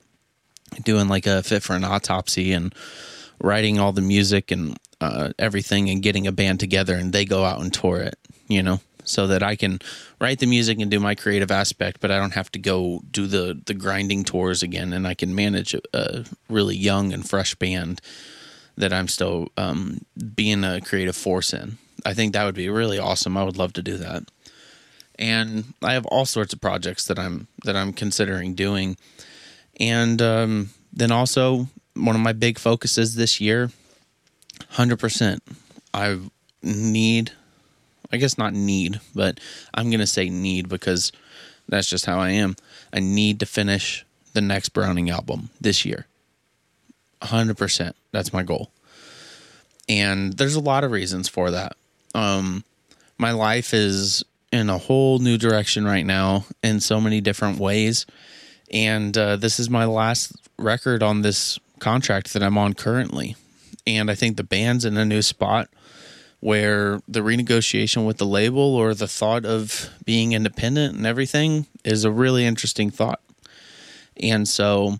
doing 0.85 1.09
like 1.09 1.27
a 1.27 1.43
fit 1.43 1.63
for 1.63 1.77
an 1.77 1.85
autopsy 1.85 2.53
and 2.53 2.75
writing 3.41 3.79
all 3.79 3.93
the 3.93 4.03
music 4.03 4.51
and 4.51 4.77
uh, 5.01 5.33
everything 5.39 5.89
and 5.91 6.03
getting 6.03 6.27
a 6.27 6.33
band 6.33 6.61
together 6.61 6.95
and 6.95 7.13
they 7.13 7.25
go 7.25 7.45
out 7.45 7.61
and 7.61 7.73
tour 7.73 8.01
it, 8.01 8.19
you 8.49 8.63
know, 8.63 8.81
so 9.05 9.27
that 9.27 9.43
I 9.43 9.57
can 9.57 9.81
write 10.21 10.39
the 10.39 10.47
music 10.47 10.79
and 10.81 10.91
do 10.91 11.01
my 11.01 11.15
creative 11.15 11.51
aspect, 11.51 12.01
but 12.01 12.11
I 12.11 12.19
don't 12.19 12.35
have 12.35 12.51
to 12.53 12.59
go 12.59 13.03
do 13.11 13.27
the 13.27 13.61
the 13.67 13.75
grinding 13.75 14.25
tours 14.25 14.63
again, 14.63 14.93
and 14.93 15.07
I 15.07 15.15
can 15.15 15.35
manage 15.35 15.75
a, 15.75 15.81
a 15.93 16.25
really 16.49 16.77
young 16.77 17.13
and 17.13 17.29
fresh 17.29 17.55
band 17.55 18.01
that 18.77 18.93
I'm 18.93 19.09
still 19.09 19.49
um, 19.57 20.05
being 20.35 20.63
a 20.65 20.81
creative 20.81 21.17
force 21.17 21.53
in. 21.53 21.79
I 22.07 22.15
think 22.15 22.33
that 22.33 22.45
would 22.45 22.55
be 22.55 22.69
really 22.69 22.99
awesome. 22.99 23.37
I 23.37 23.45
would 23.45 23.57
love 23.59 23.73
to 23.75 23.83
do 23.83 23.97
that. 23.97 24.23
And 25.19 25.75
I 25.83 25.95
have 25.95 26.07
all 26.07 26.25
sorts 26.25 26.53
of 26.53 26.61
projects 26.61 27.07
that 27.07 27.19
I'm 27.19 27.49
that 27.65 27.77
I'm 27.77 27.93
considering 27.93 28.55
doing. 28.55 28.97
And 29.81 30.23
um, 30.23 30.71
then 30.93 31.11
also 31.11 31.67
one 31.95 32.15
of 32.15 32.23
my 32.23 32.33
big 32.33 32.59
focuses 32.59 33.17
this 33.17 33.41
year, 33.41 33.71
hundred 34.71 34.99
percent. 34.99 35.43
I 35.93 36.19
need, 36.63 37.33
I 38.13 38.17
guess 38.17 38.39
not 38.39 38.53
need, 38.53 39.01
but 39.15 39.41
I'm 39.75 39.91
gonna 39.91 40.07
say 40.07 40.29
need 40.29 40.69
because 40.69 41.13
that's 41.69 41.89
just 41.89 42.07
how 42.07 42.19
I 42.19 42.31
am. 42.31 42.57
I 42.93 43.01
need 43.01 43.41
to 43.41 43.47
finish 43.47 44.05
the 44.33 44.41
next 44.41 44.71
Browning 44.71 45.11
album 45.11 45.51
this 45.61 45.85
year. 45.85 46.07
100%. 47.23 47.93
That's 48.13 48.33
my 48.33 48.43
goal. 48.43 48.71
And 49.89 50.35
there's 50.35 50.55
a 50.55 50.61
lot 50.61 50.85
of 50.85 50.91
reasons 50.91 51.29
for 51.29 51.51
that. 51.51 51.77
Um, 52.15 52.65
my 53.19 53.33
life 53.33 53.75
is 53.75 54.25
in 54.53 54.71
a 54.71 54.79
whole 54.79 55.19
new 55.19 55.37
direction 55.37 55.85
right 55.85 56.07
now 56.07 56.45
in 56.63 56.81
so 56.81 57.01
many 57.01 57.21
different 57.21 57.59
ways. 57.59 58.07
And 58.73 59.17
uh, 59.17 59.37
this 59.37 59.59
is 59.59 59.69
my 59.69 59.85
last 59.85 60.33
record 60.59 61.03
on 61.03 61.23
this 61.23 61.59
contract 61.81 62.33
that 62.33 62.43
I'm 62.43 62.59
on 62.59 62.75
currently. 62.75 63.37
And 63.89 64.11
I 64.11 64.15
think 64.15 64.37
the 64.37 64.45
band's 64.45 64.85
in 64.85 64.99
a 64.99 65.05
new 65.05 65.23
spot 65.23 65.69
where 66.41 67.01
the 67.09 67.21
renegotiation 67.21 68.07
with 68.07 68.19
the 68.19 68.27
label 68.27 68.77
or 68.77 68.93
the 68.93 69.09
thought 69.09 69.47
of 69.47 69.89
being 70.05 70.33
independent 70.33 70.95
and 70.95 71.07
everything 71.07 71.67
is 71.85 72.05
a 72.05 72.11
really 72.11 72.45
interesting 72.45 72.91
thought. 72.91 73.21
And 74.23 74.47
so 74.47 74.99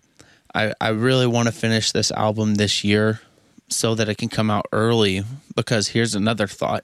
I, 0.55 0.73
I 0.81 0.89
really 0.89 1.27
want 1.27 1.47
to 1.47 1.51
finish 1.53 1.91
this 1.91 2.11
album 2.11 2.55
this 2.55 2.83
year 2.83 3.21
so 3.69 3.93
that 3.93 4.09
it 4.09 4.17
can 4.17 4.27
come 4.27 4.49
out 4.49 4.65
early 4.71 5.23
because 5.55 5.89
here's 5.89 6.15
another 6.15 6.47
thought 6.47 6.83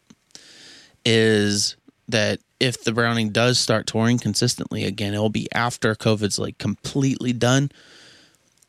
is 1.04 1.76
that 2.08 2.40
if 2.60 2.84
the 2.84 2.92
Browning 2.92 3.32
does 3.32 3.58
start 3.58 3.88
touring 3.88 4.20
consistently 4.20 4.84
again, 4.84 5.16
it'll 5.16 5.30
be 5.30 5.52
after 5.54 5.96
COVID's 5.96 6.38
like 6.38 6.60
completely 6.60 7.34
done. 7.34 7.72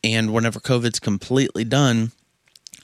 And 0.02 0.32
whenever 0.32 0.58
COVID's 0.58 1.00
completely 1.00 1.64
done, 1.64 2.12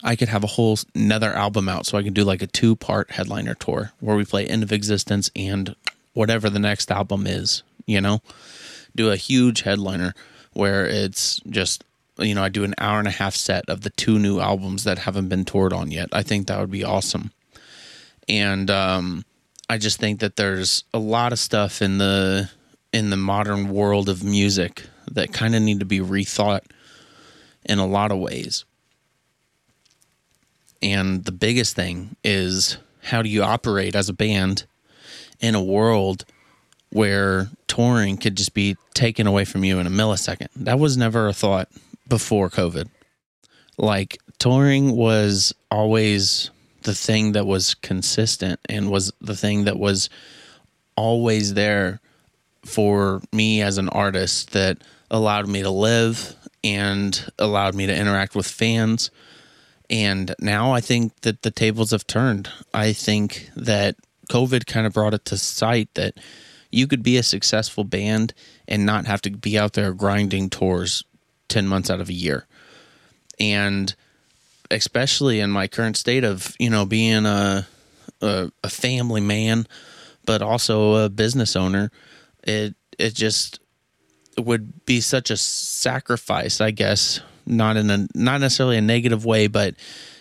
I 0.03 0.17
could 0.17 0.29
have 0.29 0.45
a 0.45 0.49
whole 0.49 0.79
another 0.95 1.33
album 1.33 1.69
out. 1.69 1.87
So 1.87 1.99
I 1.99 2.03
can 2.03 2.13
do 2.13 2.25
like 2.25 2.43
a 2.43 2.47
two 2.47 2.77
part 2.77 3.13
headliner 3.13 3.55
tour 3.55 3.93
where 4.01 4.17
we 4.17 4.25
play 4.25 4.47
End 4.47 4.63
of 4.63 4.73
Existence 4.73 5.31
and 5.37 5.75
whatever 6.15 6.51
the 6.51 6.59
next 6.59 6.91
album 6.91 7.27
is, 7.27 7.63
you 7.87 8.01
know? 8.01 8.21
Do 8.95 9.11
a 9.11 9.17
huge 9.17 9.63
headliner 9.63 10.15
where 10.53 10.87
it's 10.87 11.41
just 11.49 11.85
you 12.19 12.35
know, 12.35 12.43
I 12.43 12.49
do 12.49 12.65
an 12.65 12.75
hour 12.79 12.99
and 12.99 13.09
a 13.09 13.13
half 13.13 13.35
set 13.35 13.69
of 13.69 13.81
the 13.81 13.91
two 13.91 14.19
new 14.19 14.41
albums 14.41 14.85
that 14.85 14.99
haven't 14.99 15.29
been 15.29 15.45
toured 15.45 15.73
on 15.73 15.91
yet. 15.91 16.11
I 16.13 16.23
think 16.23 16.47
that 16.47 16.61
would 16.61 16.71
be 16.71 16.85
awesome. 16.85 17.33
And 18.29 18.71
um, 18.71 19.25
I 19.69 19.79
just 19.79 19.99
think 19.99 20.21
that 20.21 20.37
there's 20.37 20.85
a 20.93 20.99
lot 20.99 21.33
of 21.33 21.39
stuff 21.39 21.83
in 21.83 21.99
the 21.99 22.51
in 22.93 23.09
the 23.09 23.17
modern 23.17 23.71
world 23.71 24.09
of 24.09 24.23
music 24.23 24.85
that 25.11 25.33
kind 25.33 25.55
of 25.55 25.63
need 25.63 25.81
to 25.81 25.87
be 25.87 26.01
rethought 26.01 26.61
in 27.65 27.79
a 27.79 27.87
lot 27.87 28.13
of 28.13 28.19
ways. 28.19 28.65
And 30.83 31.25
the 31.25 31.33
biggest 31.33 31.77
thing 31.77 32.17
is 32.25 32.79
how 33.05 33.23
do 33.23 33.29
you 33.29 33.43
operate 33.43 33.95
as 33.95 34.09
a 34.09 34.13
band 34.13 34.67
in 35.41 35.55
a 35.55 35.63
world 35.63 36.25
where 36.91 37.49
touring 37.67 38.17
could 38.17 38.37
just 38.37 38.55
be 38.55 38.77
taken 38.95 39.27
away 39.27 39.45
from 39.45 39.65
you 39.65 39.79
in 39.79 39.87
a 39.87 39.91
millisecond? 39.91 40.49
That 40.57 40.79
was 40.79 40.97
never 40.97 41.29
a 41.29 41.33
thought 41.33 41.69
before 42.09 42.51
COVID. 42.51 42.89
Like 43.79 44.19
touring 44.39 44.97
was 44.97 45.55
always 45.71 46.51
the 46.83 46.95
thing 46.95 47.33
that 47.33 47.47
was 47.47 47.75
consistent 47.75 48.61
and 48.69 48.91
was 48.91 49.13
the 49.21 49.37
thing 49.37 49.65
that 49.65 49.79
was 49.79 50.11
always 50.97 51.55
there 51.55 52.01
for 52.65 53.23
me 53.33 53.63
as 53.63 53.79
an 53.79 53.89
artist 53.89 54.53
that 54.53 54.79
allowed 55.11 55.49
me 55.49 55.63
to 55.63 55.71
live 55.71 56.35
and 56.65 57.31
allowed 57.39 57.75
me 57.75 57.87
to 57.87 57.97
interact 57.97 58.35
with 58.35 58.47
fans. 58.47 59.11
And 59.91 60.35
now 60.39 60.73
I 60.73 60.81
think 60.81 61.21
that 61.23 61.43
the 61.43 61.51
tables 61.51 61.91
have 61.91 62.07
turned. 62.07 62.49
I 62.73 62.93
think 62.93 63.51
that 63.57 63.97
COVID 64.31 64.67
kind 64.67 64.87
of 64.87 64.95
brought 64.95 65.15
it 65.15 65.25
to 65.27 65.37
sight 65.37 65.91
that 65.95 66.15
you 66.71 66.87
could 66.87 67.03
be 67.03 67.19
a 67.19 67.23
successful 67.23 67.85
band 67.85 68.33
and 68.67 68.87
not 68.87 69.07
have 69.07 69.21
to 69.23 69.31
be 69.31 69.59
out 69.59 69.75
there 69.75 69.93
grinding 69.93 70.49
tours 70.49 71.05
10 71.49 71.69
months 71.69 71.91
out 71.91 72.01
of 72.01 72.09
a 72.09 72.15
year. 72.15 72.47
And 73.39 73.95
especially 74.71 75.41
in 75.41 75.51
my 75.51 75.69
current 75.69 75.97
state 75.97 76.25
of, 76.25 76.55
you 76.59 76.71
know, 76.71 76.87
being 76.87 77.27
a, 77.27 77.67
a, 78.23 78.51
a 78.65 78.71
family 78.71 79.21
man, 79.21 79.67
but 80.25 80.41
also 80.41 81.05
a 81.05 81.11
business 81.11 81.57
owner, 81.57 81.91
it, 82.43 82.75
it 82.99 83.15
just 83.15 83.61
would 84.39 84.87
be 84.87 85.01
such 85.01 85.31
a 85.31 85.37
sacrifice, 85.37 86.61
I 86.61 86.71
guess, 86.71 87.21
not 87.47 87.77
in 87.77 87.91
a, 87.91 88.07
not 88.15 88.41
necessarily 88.41 88.77
a 88.77 88.83
negative 88.83 89.25
way, 89.25 89.47
but 89.47 89.75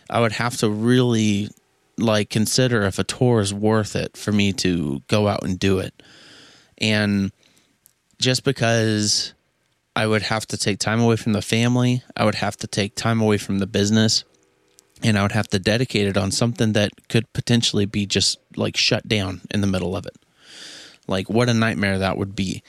I 0.10 0.20
would 0.20 0.34
have 0.34 0.58
to 0.58 0.70
really 0.70 1.50
like 1.98 2.30
consider 2.30 2.84
if 2.84 3.00
a 3.00 3.04
tour 3.04 3.40
is 3.40 3.54
worth 3.54 3.96
it 3.96 4.18
for 4.18 4.32
me 4.32 4.54
to 4.54 5.02
go 5.08 5.28
out 5.28 5.44
and 5.44 5.60
do 5.60 5.80
it. 5.80 6.02
And 6.78 7.32
just 8.20 8.44
because 8.44 9.34
I 9.96 10.08
would 10.08 10.22
have 10.24 10.46
to 10.48 10.58
take 10.58 10.80
time 10.80 11.02
away 11.02 11.16
from 11.16 11.34
the 11.34 11.42
family. 11.42 12.04
I 12.16 12.26
would 12.26 12.36
have 12.36 12.58
to 12.58 12.68
take 12.68 12.96
time 12.96 13.22
away 13.22 13.38
from 13.38 13.60
the 13.60 13.68
business. 13.68 14.24
And 15.04 15.18
I 15.18 15.24
would 15.24 15.32
have 15.32 15.48
to 15.50 15.60
dedicate 15.60 16.08
it 16.08 16.18
on 16.18 16.32
something 16.32 16.74
that 16.74 16.92
could 17.10 17.32
potentially 17.34 17.86
be 17.86 18.06
just 18.06 18.40
like 18.56 18.78
shut 18.78 19.08
down 19.08 19.42
in 19.50 19.62
the 19.62 19.68
middle 19.68 19.96
of 19.96 20.06
it. 20.06 20.16
Like, 21.08 21.30
what 21.30 21.50
a 21.50 21.54
nightmare 21.54 22.00
that 22.00 22.18
would 22.18 22.36
be. 22.36 22.64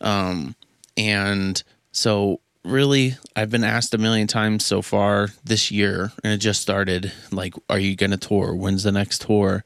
Um, 0.00 0.56
and 0.96 1.62
so, 1.92 2.40
really, 2.64 3.16
I've 3.34 3.50
been 3.50 3.64
asked 3.64 3.94
a 3.94 3.98
million 3.98 4.26
times 4.26 4.64
so 4.64 4.82
far 4.82 5.28
this 5.44 5.70
year, 5.70 6.12
and 6.22 6.32
it 6.32 6.38
just 6.38 6.60
started 6.60 7.12
like, 7.30 7.54
are 7.68 7.78
you 7.78 7.96
going 7.96 8.10
to 8.10 8.16
tour? 8.16 8.54
When's 8.54 8.82
the 8.82 8.92
next 8.92 9.22
tour? 9.22 9.64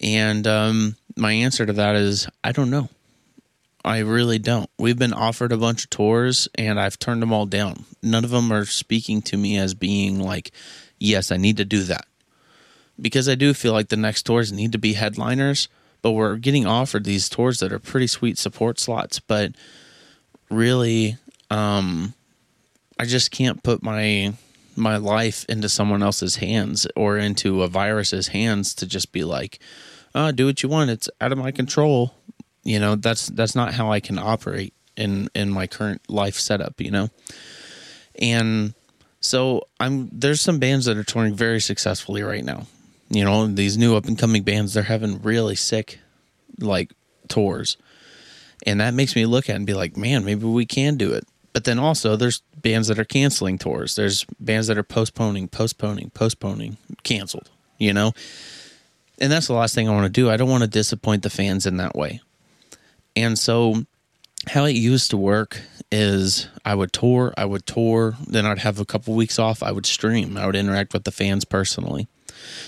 And 0.00 0.46
um, 0.46 0.96
my 1.16 1.32
answer 1.32 1.64
to 1.66 1.72
that 1.74 1.96
is, 1.96 2.28
I 2.44 2.52
don't 2.52 2.70
know. 2.70 2.88
I 3.84 3.98
really 3.98 4.40
don't. 4.40 4.68
We've 4.78 4.98
been 4.98 5.12
offered 5.12 5.52
a 5.52 5.56
bunch 5.56 5.84
of 5.84 5.90
tours 5.90 6.48
and 6.56 6.80
I've 6.80 6.98
turned 6.98 7.22
them 7.22 7.32
all 7.32 7.46
down. 7.46 7.84
None 8.02 8.24
of 8.24 8.30
them 8.30 8.52
are 8.52 8.64
speaking 8.64 9.22
to 9.22 9.36
me 9.36 9.56
as 9.58 9.74
being 9.74 10.18
like, 10.18 10.50
yes, 10.98 11.30
I 11.30 11.36
need 11.36 11.56
to 11.58 11.64
do 11.64 11.84
that. 11.84 12.04
Because 13.00 13.28
I 13.28 13.36
do 13.36 13.54
feel 13.54 13.72
like 13.72 13.88
the 13.88 13.96
next 13.96 14.24
tours 14.24 14.52
need 14.52 14.72
to 14.72 14.78
be 14.78 14.94
headliners, 14.94 15.68
but 16.02 16.12
we're 16.12 16.34
getting 16.36 16.66
offered 16.66 17.04
these 17.04 17.28
tours 17.28 17.60
that 17.60 17.72
are 17.72 17.78
pretty 17.78 18.08
sweet 18.08 18.38
support 18.38 18.80
slots. 18.80 19.20
But 19.20 19.52
really, 20.50 21.16
um, 21.50 22.14
I 22.98 23.04
just 23.04 23.30
can't 23.30 23.62
put 23.62 23.82
my 23.82 24.34
my 24.76 24.96
life 24.98 25.46
into 25.48 25.68
someone 25.68 26.02
else's 26.02 26.36
hands 26.36 26.86
or 26.94 27.16
into 27.16 27.62
a 27.62 27.68
virus's 27.68 28.28
hands 28.28 28.74
to 28.74 28.86
just 28.86 29.10
be 29.10 29.24
like, 29.24 29.58
oh, 30.14 30.30
do 30.32 30.46
what 30.46 30.62
you 30.62 30.68
want. 30.68 30.90
It's 30.90 31.08
out 31.20 31.32
of 31.32 31.38
my 31.38 31.50
control. 31.50 32.14
You 32.62 32.80
know 32.80 32.96
that's 32.96 33.28
that's 33.28 33.54
not 33.54 33.74
how 33.74 33.92
i 33.92 34.00
can 34.00 34.18
operate 34.18 34.74
in 34.96 35.28
in 35.36 35.52
my 35.52 35.68
current 35.68 36.02
life 36.10 36.34
setup 36.34 36.80
you 36.80 36.90
know? 36.90 37.08
And 38.20 38.74
so 39.20 39.68
i'm 39.78 40.08
there's 40.10 40.40
some 40.40 40.58
bands 40.58 40.86
that 40.86 40.96
are 40.96 41.04
touring 41.04 41.34
very 41.34 41.60
successfully 41.60 42.22
right 42.22 42.44
now. 42.44 42.66
You 43.08 43.24
know 43.24 43.46
these 43.46 43.78
new 43.78 43.94
up 43.94 44.06
and 44.06 44.18
coming 44.18 44.42
bands 44.42 44.74
they're 44.74 44.82
having 44.82 45.22
really 45.22 45.54
sick 45.54 46.00
like 46.58 46.92
tours. 47.28 47.76
And 48.66 48.80
that 48.80 48.94
makes 48.94 49.14
me 49.14 49.26
look 49.26 49.48
at 49.48 49.54
and 49.54 49.66
be 49.66 49.74
like 49.74 49.96
man 49.96 50.24
maybe 50.24 50.44
we 50.44 50.66
can 50.66 50.96
do 50.96 51.12
it 51.12 51.24
but 51.56 51.64
then 51.64 51.78
also 51.78 52.16
there's 52.16 52.42
bands 52.60 52.88
that 52.88 52.98
are 52.98 53.04
canceling 53.04 53.56
tours. 53.56 53.96
There's 53.96 54.26
bands 54.38 54.66
that 54.66 54.76
are 54.76 54.82
postponing 54.82 55.48
postponing 55.48 56.10
postponing 56.10 56.76
canceled 57.02 57.48
you 57.78 57.92
know? 57.92 58.12
And 59.18 59.32
that's 59.32 59.46
the 59.46 59.54
last 59.54 59.74
thing 59.74 59.88
i 59.88 59.92
want 59.92 60.04
to 60.04 60.20
do. 60.20 60.30
I 60.30 60.36
don't 60.36 60.50
want 60.50 60.62
to 60.62 60.68
disappoint 60.68 61.22
the 61.22 61.30
fans 61.30 61.66
in 61.66 61.78
that 61.78 61.96
way. 61.96 62.20
And 63.14 63.38
so 63.38 63.84
how 64.48 64.64
it 64.64 64.76
used 64.76 65.10
to 65.10 65.16
work 65.16 65.60
is 65.90 66.48
I 66.64 66.74
would 66.74 66.92
tour, 66.92 67.32
I 67.36 67.46
would 67.46 67.64
tour, 67.64 68.14
then 68.26 68.44
I'd 68.44 68.58
have 68.58 68.78
a 68.78 68.84
couple 68.84 69.14
weeks 69.14 69.38
off, 69.38 69.62
I 69.62 69.72
would 69.72 69.86
stream, 69.86 70.36
I 70.36 70.44
would 70.44 70.56
interact 70.56 70.92
with 70.92 71.04
the 71.04 71.10
fans 71.10 71.44
personally. 71.44 72.08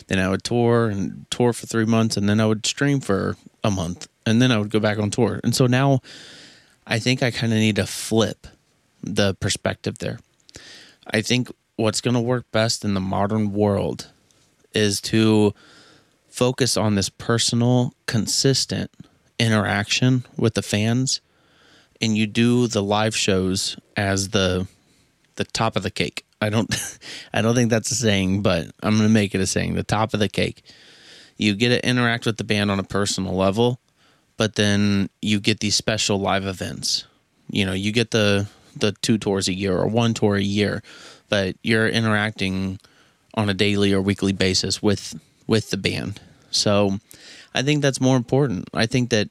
Then 0.06 0.18
I 0.18 0.30
would 0.30 0.42
tour 0.42 0.88
and 0.88 1.26
tour 1.30 1.52
for 1.52 1.66
three 1.66 1.84
months, 1.84 2.16
and 2.16 2.28
then 2.28 2.40
I 2.40 2.46
would 2.46 2.64
stream 2.64 3.00
for 3.00 3.36
a 3.62 3.70
month, 3.70 4.08
and 4.24 4.40
then 4.40 4.50
I 4.50 4.58
would 4.58 4.70
go 4.70 4.80
back 4.80 4.98
on 4.98 5.10
tour. 5.10 5.40
And 5.44 5.54
so 5.54 5.66
now 5.66 6.00
I 6.86 6.98
think 6.98 7.22
I 7.22 7.30
kind 7.30 7.52
of 7.52 7.58
need 7.58 7.76
to 7.76 7.86
flip 7.86 8.46
the 9.02 9.34
perspective 9.34 9.98
there. 9.98 10.18
I 11.06 11.22
think 11.22 11.50
what's 11.76 12.00
going 12.00 12.14
to 12.14 12.20
work 12.20 12.50
best 12.52 12.84
in 12.84 12.94
the 12.94 13.00
modern 13.00 13.52
world 13.52 14.10
is 14.74 15.00
to 15.00 15.54
focus 16.28 16.76
on 16.76 16.94
this 16.94 17.08
personal, 17.08 17.94
consistent 18.06 18.90
interaction 19.38 20.24
with 20.36 20.54
the 20.54 20.62
fans 20.62 21.20
and 22.00 22.16
you 22.16 22.26
do 22.26 22.66
the 22.66 22.82
live 22.82 23.16
shows 23.16 23.76
as 23.96 24.28
the 24.30 24.66
the 25.36 25.44
top 25.44 25.76
of 25.76 25.82
the 25.82 25.90
cake. 25.90 26.24
I 26.40 26.50
don't 26.50 26.72
I 27.32 27.42
don't 27.42 27.54
think 27.54 27.70
that's 27.70 27.90
a 27.90 27.94
saying, 27.94 28.42
but 28.42 28.66
I'm 28.82 28.96
going 28.96 29.08
to 29.08 29.12
make 29.12 29.34
it 29.34 29.40
a 29.40 29.46
saying, 29.46 29.74
the 29.74 29.82
top 29.82 30.14
of 30.14 30.20
the 30.20 30.28
cake. 30.28 30.62
You 31.36 31.54
get 31.54 31.68
to 31.68 31.88
interact 31.88 32.26
with 32.26 32.36
the 32.36 32.44
band 32.44 32.70
on 32.70 32.80
a 32.80 32.84
personal 32.84 33.34
level, 33.34 33.78
but 34.36 34.56
then 34.56 35.08
you 35.22 35.38
get 35.38 35.60
these 35.60 35.76
special 35.76 36.18
live 36.18 36.44
events. 36.44 37.04
You 37.48 37.64
know, 37.64 37.72
you 37.72 37.92
get 37.92 38.10
the 38.10 38.48
the 38.80 38.92
two 39.02 39.18
tours 39.18 39.48
a 39.48 39.54
year 39.54 39.76
or 39.76 39.86
one 39.86 40.14
tour 40.14 40.36
a 40.36 40.42
year, 40.42 40.82
but 41.28 41.56
you're 41.62 41.88
interacting 41.88 42.78
on 43.34 43.48
a 43.48 43.54
daily 43.54 43.92
or 43.92 44.00
weekly 44.00 44.32
basis 44.32 44.82
with 44.82 45.18
with 45.46 45.70
the 45.70 45.76
band. 45.76 46.20
So, 46.50 46.98
I 47.54 47.62
think 47.62 47.82
that's 47.82 48.00
more 48.00 48.16
important. 48.16 48.68
I 48.72 48.86
think 48.86 49.10
that 49.10 49.28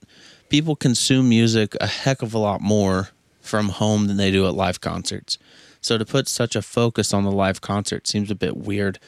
people 0.49 0.75
consume 0.75 1.29
music 1.29 1.75
a 1.79 1.87
heck 1.87 2.21
of 2.21 2.33
a 2.33 2.37
lot 2.37 2.61
more 2.61 3.09
from 3.41 3.69
home 3.69 4.07
than 4.07 4.17
they 4.17 4.31
do 4.31 4.45
at 4.47 4.53
live 4.53 4.81
concerts. 4.81 5.37
So 5.81 5.97
to 5.97 6.05
put 6.05 6.27
such 6.27 6.55
a 6.55 6.61
focus 6.61 7.13
on 7.13 7.23
the 7.23 7.31
live 7.31 7.61
concert 7.61 8.07
seems 8.07 8.29
a 8.29 8.35
bit 8.35 8.57
weird. 8.57 8.99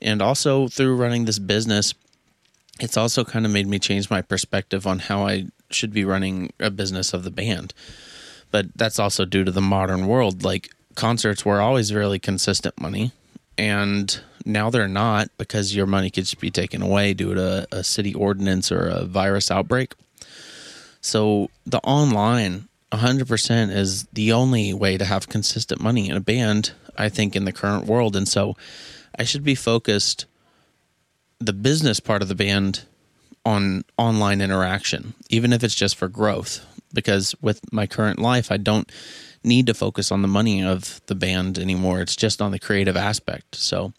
And 0.00 0.20
also 0.20 0.68
through 0.68 0.96
running 0.96 1.24
this 1.24 1.38
business, 1.38 1.94
it's 2.80 2.96
also 2.96 3.24
kind 3.24 3.46
of 3.46 3.52
made 3.52 3.66
me 3.66 3.78
change 3.78 4.10
my 4.10 4.22
perspective 4.22 4.86
on 4.86 4.98
how 5.00 5.26
I 5.26 5.46
should 5.70 5.92
be 5.92 6.04
running 6.04 6.52
a 6.60 6.70
business 6.70 7.12
of 7.12 7.24
the 7.24 7.30
band. 7.30 7.74
But 8.50 8.66
that's 8.76 8.98
also 8.98 9.24
due 9.24 9.44
to 9.44 9.50
the 9.50 9.60
modern 9.60 10.06
world. 10.06 10.42
Like 10.42 10.70
concerts 10.94 11.44
were 11.44 11.60
always 11.60 11.92
really 11.92 12.18
consistent 12.18 12.80
money, 12.80 13.12
and 13.56 14.20
now 14.44 14.70
they're 14.70 14.88
not 14.88 15.28
because 15.36 15.76
your 15.76 15.86
money 15.86 16.10
could 16.10 16.24
just 16.24 16.40
be 16.40 16.50
taken 16.50 16.80
away 16.80 17.14
due 17.14 17.34
to 17.34 17.66
a 17.70 17.84
city 17.84 18.14
ordinance 18.14 18.72
or 18.72 18.86
a 18.86 19.04
virus 19.04 19.50
outbreak. 19.50 19.94
So 21.00 21.50
the 21.66 21.78
online 21.78 22.68
100% 22.92 23.70
is 23.70 24.04
the 24.12 24.32
only 24.32 24.72
way 24.72 24.96
to 24.96 25.04
have 25.04 25.28
consistent 25.28 25.80
money 25.80 26.08
in 26.08 26.16
a 26.16 26.20
band, 26.20 26.72
I 26.96 27.08
think, 27.08 27.36
in 27.36 27.44
the 27.44 27.52
current 27.52 27.86
world. 27.86 28.16
And 28.16 28.26
so 28.26 28.56
I 29.18 29.24
should 29.24 29.44
be 29.44 29.54
focused 29.54 30.26
the 31.38 31.52
business 31.52 32.00
part 32.00 32.22
of 32.22 32.28
the 32.28 32.34
band 32.34 32.84
on 33.44 33.84
online 33.96 34.40
interaction, 34.40 35.14
even 35.28 35.52
if 35.52 35.62
it's 35.62 35.74
just 35.74 35.96
for 35.96 36.08
growth. 36.08 36.64
Because 36.92 37.34
with 37.40 37.60
my 37.72 37.86
current 37.86 38.18
life, 38.18 38.50
I 38.50 38.56
don't 38.56 38.90
need 39.44 39.66
to 39.66 39.74
focus 39.74 40.10
on 40.10 40.22
the 40.22 40.28
money 40.28 40.62
of 40.62 41.00
the 41.06 41.14
band 41.14 41.58
anymore. 41.58 42.00
It's 42.00 42.16
just 42.16 42.42
on 42.42 42.50
the 42.50 42.58
creative 42.58 42.96
aspect. 42.96 43.54
So 43.54 43.92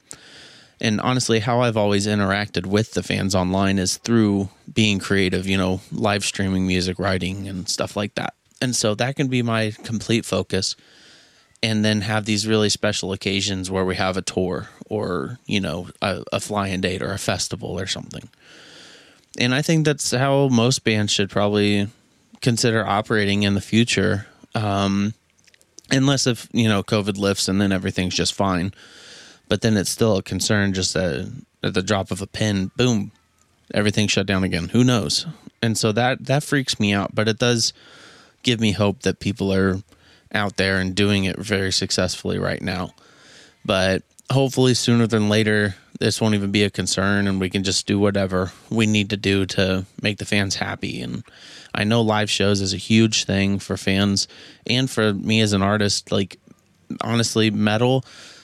and 0.81 1.01
honestly 1.01 1.39
how 1.39 1.61
i've 1.61 1.77
always 1.77 2.07
interacted 2.07 2.65
with 2.65 2.93
the 2.93 3.03
fans 3.03 3.35
online 3.35 3.77
is 3.77 3.97
through 3.97 4.49
being 4.71 4.99
creative 4.99 5.47
you 5.47 5.57
know 5.57 5.81
live 5.91 6.23
streaming 6.23 6.65
music 6.65 6.99
writing 6.99 7.47
and 7.47 7.67
stuff 7.67 7.95
like 7.95 8.15
that 8.15 8.33
and 8.61 8.75
so 8.75 8.95
that 8.95 9.15
can 9.15 9.27
be 9.27 9.41
my 9.41 9.71
complete 9.83 10.25
focus 10.25 10.75
and 11.61 11.83
then 11.83 12.01
have 12.01 12.25
these 12.25 12.47
really 12.47 12.69
special 12.69 13.11
occasions 13.11 13.69
where 13.69 13.83
we 13.83 13.95
have 13.95 14.15
a 14.15 14.21
tour 14.21 14.69
or 14.89 15.39
you 15.45 15.59
know 15.59 15.87
a, 16.01 16.23
a 16.31 16.39
fly-in 16.39 16.81
date 16.81 17.01
or 17.01 17.11
a 17.11 17.17
festival 17.17 17.79
or 17.79 17.87
something 17.87 18.29
and 19.37 19.53
i 19.53 19.61
think 19.61 19.85
that's 19.85 20.11
how 20.11 20.47
most 20.47 20.83
bands 20.83 21.11
should 21.11 21.29
probably 21.29 21.87
consider 22.41 22.85
operating 22.85 23.43
in 23.43 23.53
the 23.53 23.61
future 23.61 24.27
um, 24.55 25.13
unless 25.91 26.25
if 26.27 26.47
you 26.51 26.67
know 26.67 26.83
covid 26.83 27.17
lifts 27.17 27.47
and 27.47 27.59
then 27.59 27.71
everything's 27.71 28.15
just 28.15 28.33
fine 28.33 28.73
but 29.49 29.61
then 29.61 29.75
it's 29.75 29.89
still 29.89 30.17
a 30.17 30.23
concern 30.23 30.73
just 30.73 30.95
at, 30.95 31.25
at 31.61 31.73
the 31.73 31.81
drop 31.81 32.11
of 32.11 32.21
a 32.21 32.27
pin, 32.27 32.71
boom, 32.77 33.11
everything 33.73 34.07
shut 34.07 34.27
down 34.27 34.43
again. 34.43 34.69
Who 34.69 34.83
knows? 34.83 35.25
And 35.61 35.77
so 35.77 35.91
that 35.91 36.27
that 36.27 36.43
freaks 36.43 36.79
me 36.79 36.93
out, 36.93 37.13
but 37.13 37.27
it 37.27 37.39
does 37.39 37.73
give 38.43 38.61
me 38.61 38.71
hope 38.71 39.01
that 39.01 39.19
people 39.19 39.51
are 39.51 39.81
out 40.31 40.55
there 40.55 40.77
and 40.77 40.95
doing 40.95 41.25
it 41.25 41.37
very 41.37 41.71
successfully 41.71 42.37
right 42.37 42.61
now. 42.61 42.91
But 43.65 44.03
hopefully 44.31 44.75
sooner 44.75 45.07
than 45.07 45.27
later 45.27 45.75
this 45.99 46.19
won't 46.19 46.35
even 46.35 46.51
be 46.51 46.63
a 46.63 46.69
concern 46.69 47.27
and 47.27 47.39
we 47.39 47.49
can 47.49 47.63
just 47.63 47.85
do 47.85 47.99
whatever 47.99 48.51
we 48.69 48.85
need 48.85 49.09
to 49.09 49.17
do 49.17 49.45
to 49.45 49.85
make 50.01 50.17
the 50.17 50.25
fans 50.25 50.55
happy 50.55 51.01
and 51.01 51.23
I 51.73 51.83
know 51.83 52.01
live 52.01 52.29
shows 52.29 52.61
is 52.61 52.73
a 52.73 52.77
huge 52.77 53.25
thing 53.25 53.59
for 53.59 53.77
fans 53.77 54.27
and 54.65 54.89
for 54.89 55.13
me 55.13 55.41
as 55.41 55.53
an 55.53 55.61
artist 55.61 56.11
like 56.11 56.39
honestly 57.01 57.51
metal 57.51 58.03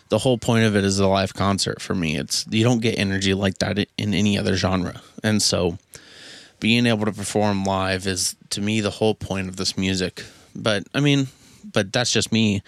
the 0.09 0.19
whole 0.19 0.37
point 0.37 0.65
of 0.65 0.75
it 0.75 0.83
is 0.83 0.99
a 0.99 1.07
live 1.07 1.33
concert 1.33 1.81
for 1.81 1.95
me. 1.95 2.15
It's 2.15 2.45
you 2.49 2.63
don't 2.63 2.81
get 2.81 2.99
energy 2.99 3.33
like 3.33 3.57
that 3.59 3.77
in 3.97 4.13
any 4.13 4.37
other 4.37 4.55
genre. 4.55 5.01
And 5.23 5.41
so 5.41 5.77
being 6.59 6.85
able 6.85 7.05
to 7.05 7.11
perform 7.11 7.63
live 7.63 8.05
is 8.07 8.35
to 8.51 8.61
me 8.61 8.81
the 8.81 8.91
whole 8.91 9.15
point 9.15 9.49
of 9.49 9.55
this 9.55 9.77
music. 9.77 10.23
But 10.55 10.87
I 10.93 10.99
mean, 10.99 11.27
but 11.71 11.91
that's 11.91 12.11
just 12.11 12.31
me. 12.31 12.61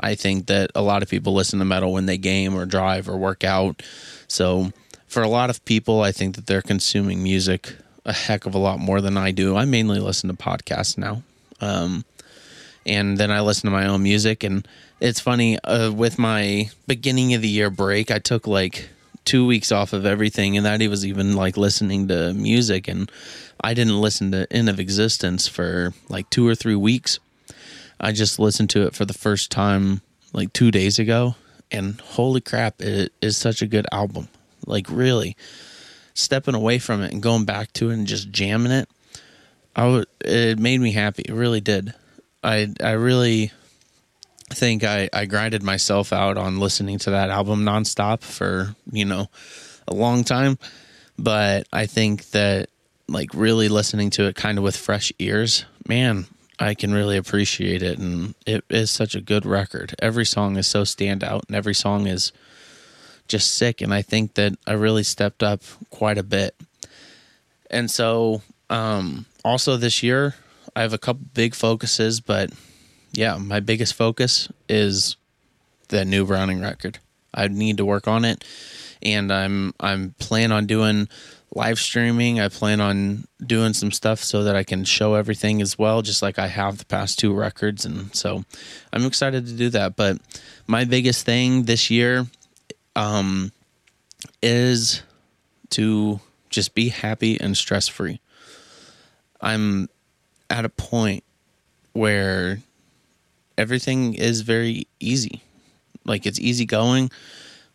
I 0.00 0.14
think 0.14 0.46
that 0.46 0.70
a 0.74 0.82
lot 0.82 1.02
of 1.02 1.08
people 1.08 1.34
listen 1.34 1.58
to 1.58 1.64
metal 1.64 1.92
when 1.92 2.06
they 2.06 2.18
game 2.18 2.54
or 2.54 2.66
drive 2.66 3.08
or 3.08 3.16
work 3.16 3.44
out. 3.44 3.82
So 4.28 4.72
for 5.06 5.22
a 5.22 5.28
lot 5.28 5.50
of 5.50 5.64
people, 5.64 6.02
I 6.02 6.12
think 6.12 6.36
that 6.36 6.46
they're 6.46 6.62
consuming 6.62 7.22
music 7.22 7.76
a 8.04 8.12
heck 8.12 8.44
of 8.46 8.54
a 8.54 8.58
lot 8.58 8.78
more 8.78 9.00
than 9.00 9.16
I 9.16 9.30
do. 9.30 9.56
I 9.56 9.64
mainly 9.64 9.98
listen 9.98 10.28
to 10.28 10.36
podcasts 10.36 10.98
now. 10.98 11.22
Um, 11.60 12.04
and 12.84 13.16
then 13.16 13.30
I 13.30 13.40
listen 13.40 13.70
to 13.70 13.76
my 13.76 13.86
own 13.86 14.02
music. 14.02 14.44
And 14.44 14.68
it's 15.00 15.20
funny 15.20 15.58
uh, 15.60 15.90
with 15.90 16.18
my 16.18 16.70
beginning 16.86 17.34
of 17.34 17.42
the 17.42 17.48
year 17.48 17.70
break, 17.70 18.10
I 18.10 18.18
took 18.18 18.46
like 18.46 18.88
two 19.24 19.46
weeks 19.46 19.72
off 19.72 19.92
of 19.92 20.04
everything, 20.04 20.56
and 20.56 20.66
that 20.66 20.80
he 20.80 20.88
was 20.88 21.06
even 21.06 21.34
like 21.34 21.56
listening 21.56 22.08
to 22.08 22.34
music, 22.34 22.88
and 22.88 23.10
I 23.60 23.74
didn't 23.74 24.00
listen 24.00 24.32
to 24.32 24.52
End 24.52 24.68
of 24.68 24.78
Existence 24.78 25.48
for 25.48 25.94
like 26.08 26.28
two 26.30 26.46
or 26.46 26.54
three 26.54 26.74
weeks. 26.74 27.18
I 28.00 28.12
just 28.12 28.38
listened 28.38 28.70
to 28.70 28.86
it 28.86 28.94
for 28.94 29.04
the 29.04 29.14
first 29.14 29.50
time 29.50 30.00
like 30.32 30.52
two 30.52 30.70
days 30.70 30.98
ago, 30.98 31.36
and 31.70 32.00
holy 32.00 32.40
crap, 32.40 32.80
it 32.80 33.12
is 33.20 33.36
such 33.36 33.62
a 33.62 33.66
good 33.66 33.86
album. 33.92 34.28
Like 34.66 34.86
really, 34.88 35.36
stepping 36.14 36.54
away 36.54 36.78
from 36.78 37.02
it 37.02 37.12
and 37.12 37.22
going 37.22 37.44
back 37.44 37.72
to 37.74 37.90
it 37.90 37.94
and 37.94 38.06
just 38.06 38.30
jamming 38.30 38.72
it, 38.72 38.88
I 39.76 39.82
w- 39.82 40.04
it 40.20 40.58
made 40.58 40.80
me 40.80 40.92
happy. 40.92 41.22
It 41.28 41.32
really 41.32 41.60
did. 41.60 41.94
I 42.42 42.72
I 42.82 42.92
really 42.92 43.52
think 44.50 44.84
I 44.84 45.08
I 45.12 45.26
grinded 45.26 45.62
myself 45.62 46.12
out 46.12 46.36
on 46.36 46.60
listening 46.60 46.98
to 47.00 47.10
that 47.10 47.30
album 47.30 47.64
nonstop 47.64 48.22
for 48.22 48.74
you 48.90 49.04
know 49.04 49.28
a 49.88 49.94
long 49.94 50.24
time, 50.24 50.58
but 51.18 51.66
I 51.72 51.86
think 51.86 52.30
that 52.30 52.68
like 53.08 53.30
really 53.34 53.68
listening 53.68 54.10
to 54.10 54.26
it 54.26 54.36
kind 54.36 54.58
of 54.58 54.64
with 54.64 54.76
fresh 54.76 55.12
ears, 55.18 55.64
man, 55.86 56.26
I 56.58 56.74
can 56.74 56.92
really 56.92 57.16
appreciate 57.16 57.82
it, 57.82 57.98
and 57.98 58.34
it 58.46 58.64
is 58.70 58.90
such 58.90 59.14
a 59.14 59.20
good 59.20 59.44
record. 59.44 59.94
Every 59.98 60.24
song 60.24 60.56
is 60.56 60.66
so 60.66 60.82
standout, 60.82 61.42
and 61.48 61.56
every 61.56 61.74
song 61.74 62.06
is 62.06 62.32
just 63.26 63.54
sick. 63.54 63.80
And 63.80 63.92
I 63.92 64.02
think 64.02 64.34
that 64.34 64.54
I 64.66 64.72
really 64.72 65.02
stepped 65.02 65.42
up 65.42 65.62
quite 65.90 66.18
a 66.18 66.22
bit. 66.22 66.54
And 67.70 67.90
so, 67.90 68.42
um, 68.70 69.26
also 69.44 69.76
this 69.76 70.02
year, 70.02 70.36
I 70.76 70.82
have 70.82 70.92
a 70.92 70.98
couple 70.98 71.26
big 71.34 71.54
focuses, 71.54 72.20
but 72.20 72.50
yeah, 73.12 73.36
my 73.36 73.60
biggest 73.60 73.94
focus 73.94 74.48
is 74.68 75.16
the 75.88 76.04
new 76.04 76.24
Browning 76.24 76.60
record. 76.60 76.98
I 77.32 77.48
need 77.48 77.78
to 77.78 77.84
work 77.84 78.06
on 78.06 78.24
it, 78.24 78.44
and 79.02 79.32
I'm 79.32 79.74
I'm 79.80 80.14
plan 80.18 80.52
on 80.52 80.66
doing 80.66 81.08
live 81.54 81.78
streaming. 81.78 82.40
I 82.40 82.48
plan 82.48 82.80
on 82.80 83.24
doing 83.44 83.72
some 83.72 83.92
stuff 83.92 84.22
so 84.22 84.44
that 84.44 84.56
I 84.56 84.64
can 84.64 84.84
show 84.84 85.14
everything 85.14 85.62
as 85.62 85.78
well, 85.78 86.02
just 86.02 86.22
like 86.22 86.38
I 86.38 86.48
have 86.48 86.78
the 86.78 86.84
past 86.84 87.18
two 87.18 87.32
records, 87.32 87.84
and 87.84 88.14
so 88.14 88.44
I'm 88.92 89.04
excited 89.04 89.46
to 89.46 89.52
do 89.52 89.70
that. 89.70 89.96
But 89.96 90.18
my 90.66 90.84
biggest 90.84 91.24
thing 91.24 91.64
this 91.64 91.90
year, 91.90 92.26
um, 92.96 93.52
is 94.42 95.02
to 95.70 96.20
just 96.50 96.74
be 96.74 96.88
happy 96.88 97.40
and 97.40 97.56
stress 97.56 97.88
free. 97.88 98.20
I'm 99.40 99.88
at 100.50 100.64
a 100.64 100.68
point 100.68 101.24
where 101.92 102.60
everything 103.58 104.14
is 104.14 104.42
very 104.42 104.86
easy. 105.00 105.42
Like 106.04 106.26
it's 106.26 106.38
easy 106.38 106.64
going. 106.64 107.10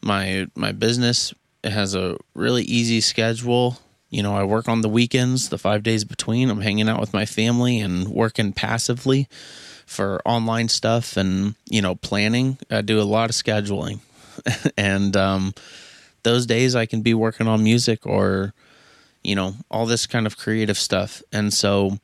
My 0.02 0.48
my 0.56 0.72
business 0.72 1.34
has 1.64 1.96
a 1.96 2.18
really 2.34 2.64
easy 2.64 3.02
schedule. 3.02 3.80
You 4.10 4.24
know, 4.24 4.36
I 4.36 4.44
work 4.44 4.68
on 4.68 4.82
the 4.82 4.90
weekends, 4.90 5.50
the 5.50 5.58
5 5.58 5.84
days 5.84 6.04
between. 6.04 6.50
I'm 6.50 6.62
hanging 6.62 6.90
out 6.90 7.00
with 7.00 7.14
my 7.14 7.26
family 7.26 7.80
and 7.80 8.08
working 8.08 8.54
passively 8.54 9.28
for 9.86 10.22
online 10.26 10.70
stuff 10.70 11.18
and, 11.18 11.56
you 11.70 11.82
know, 11.82 11.96
planning. 11.96 12.58
I 12.70 12.82
do 12.82 13.02
a 13.02 13.04
lot 13.04 13.30
of 13.30 13.36
scheduling. 13.36 14.00
and 14.78 15.18
um 15.18 15.54
those 16.24 16.46
days 16.46 16.76
I 16.76 16.86
can 16.86 17.02
be 17.02 17.14
working 17.14 17.48
on 17.48 17.64
music 17.64 18.06
or 18.06 18.54
you 19.24 19.36
know, 19.36 19.54
all 19.70 19.86
this 19.86 20.08
kind 20.08 20.26
of 20.26 20.38
creative 20.38 20.78
stuff. 20.78 21.22
And 21.32 21.54
so 21.54 21.98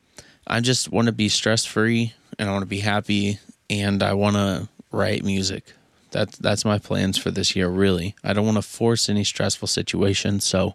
I 0.46 0.60
just 0.60 0.90
want 0.90 1.06
to 1.06 1.12
be 1.12 1.28
stress 1.28 1.64
free 1.64 2.14
and 2.38 2.48
I 2.48 2.52
want 2.52 2.62
to 2.62 2.66
be 2.66 2.80
happy 2.80 3.38
and 3.70 4.02
I 4.02 4.14
want 4.14 4.36
to 4.36 4.68
write 4.92 5.24
music. 5.24 5.72
That's 6.16 6.38
that's 6.38 6.64
my 6.64 6.78
plans 6.78 7.18
for 7.18 7.30
this 7.30 7.54
year. 7.54 7.68
Really, 7.68 8.14
I 8.24 8.32
don't 8.32 8.46
want 8.46 8.56
to 8.56 8.62
force 8.62 9.10
any 9.10 9.22
stressful 9.22 9.68
situations. 9.68 10.44
So, 10.44 10.74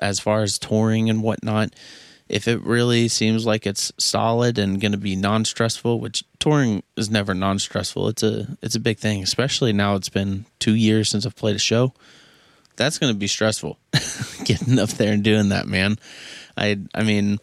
as 0.00 0.20
far 0.20 0.42
as 0.42 0.56
touring 0.56 1.10
and 1.10 1.20
whatnot, 1.20 1.74
if 2.28 2.46
it 2.46 2.62
really 2.62 3.08
seems 3.08 3.44
like 3.44 3.66
it's 3.66 3.90
solid 3.98 4.56
and 4.56 4.80
going 4.80 4.92
to 4.92 4.98
be 4.98 5.16
non-stressful, 5.16 5.98
which 5.98 6.22
touring 6.38 6.84
is 6.96 7.10
never 7.10 7.34
non-stressful, 7.34 8.06
it's 8.06 8.22
a 8.22 8.56
it's 8.62 8.76
a 8.76 8.80
big 8.80 8.98
thing. 8.98 9.20
Especially 9.20 9.72
now, 9.72 9.96
it's 9.96 10.08
been 10.08 10.46
two 10.60 10.76
years 10.76 11.08
since 11.08 11.26
I've 11.26 11.34
played 11.34 11.56
a 11.56 11.58
show. 11.58 11.92
That's 12.76 12.98
going 12.98 13.12
to 13.12 13.18
be 13.18 13.26
stressful, 13.26 13.80
getting 14.44 14.78
up 14.78 14.90
there 14.90 15.12
and 15.12 15.24
doing 15.24 15.48
that, 15.48 15.66
man. 15.66 15.96
I 16.56 16.78
I 16.94 17.02
mean, 17.02 17.38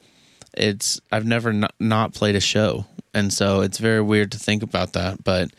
it's 0.54 1.02
I've 1.12 1.26
never 1.26 1.52
not, 1.52 1.76
not 1.82 2.14
played 2.14 2.38
a 2.38 2.40
show, 2.40 2.86
and 3.14 3.34
so 3.34 3.60
it's 3.60 3.78
very 3.78 4.02
weird 4.02 4.32
to 4.32 4.40
think 4.40 4.64
about 4.64 4.94
that, 4.94 5.22
but 5.22 5.52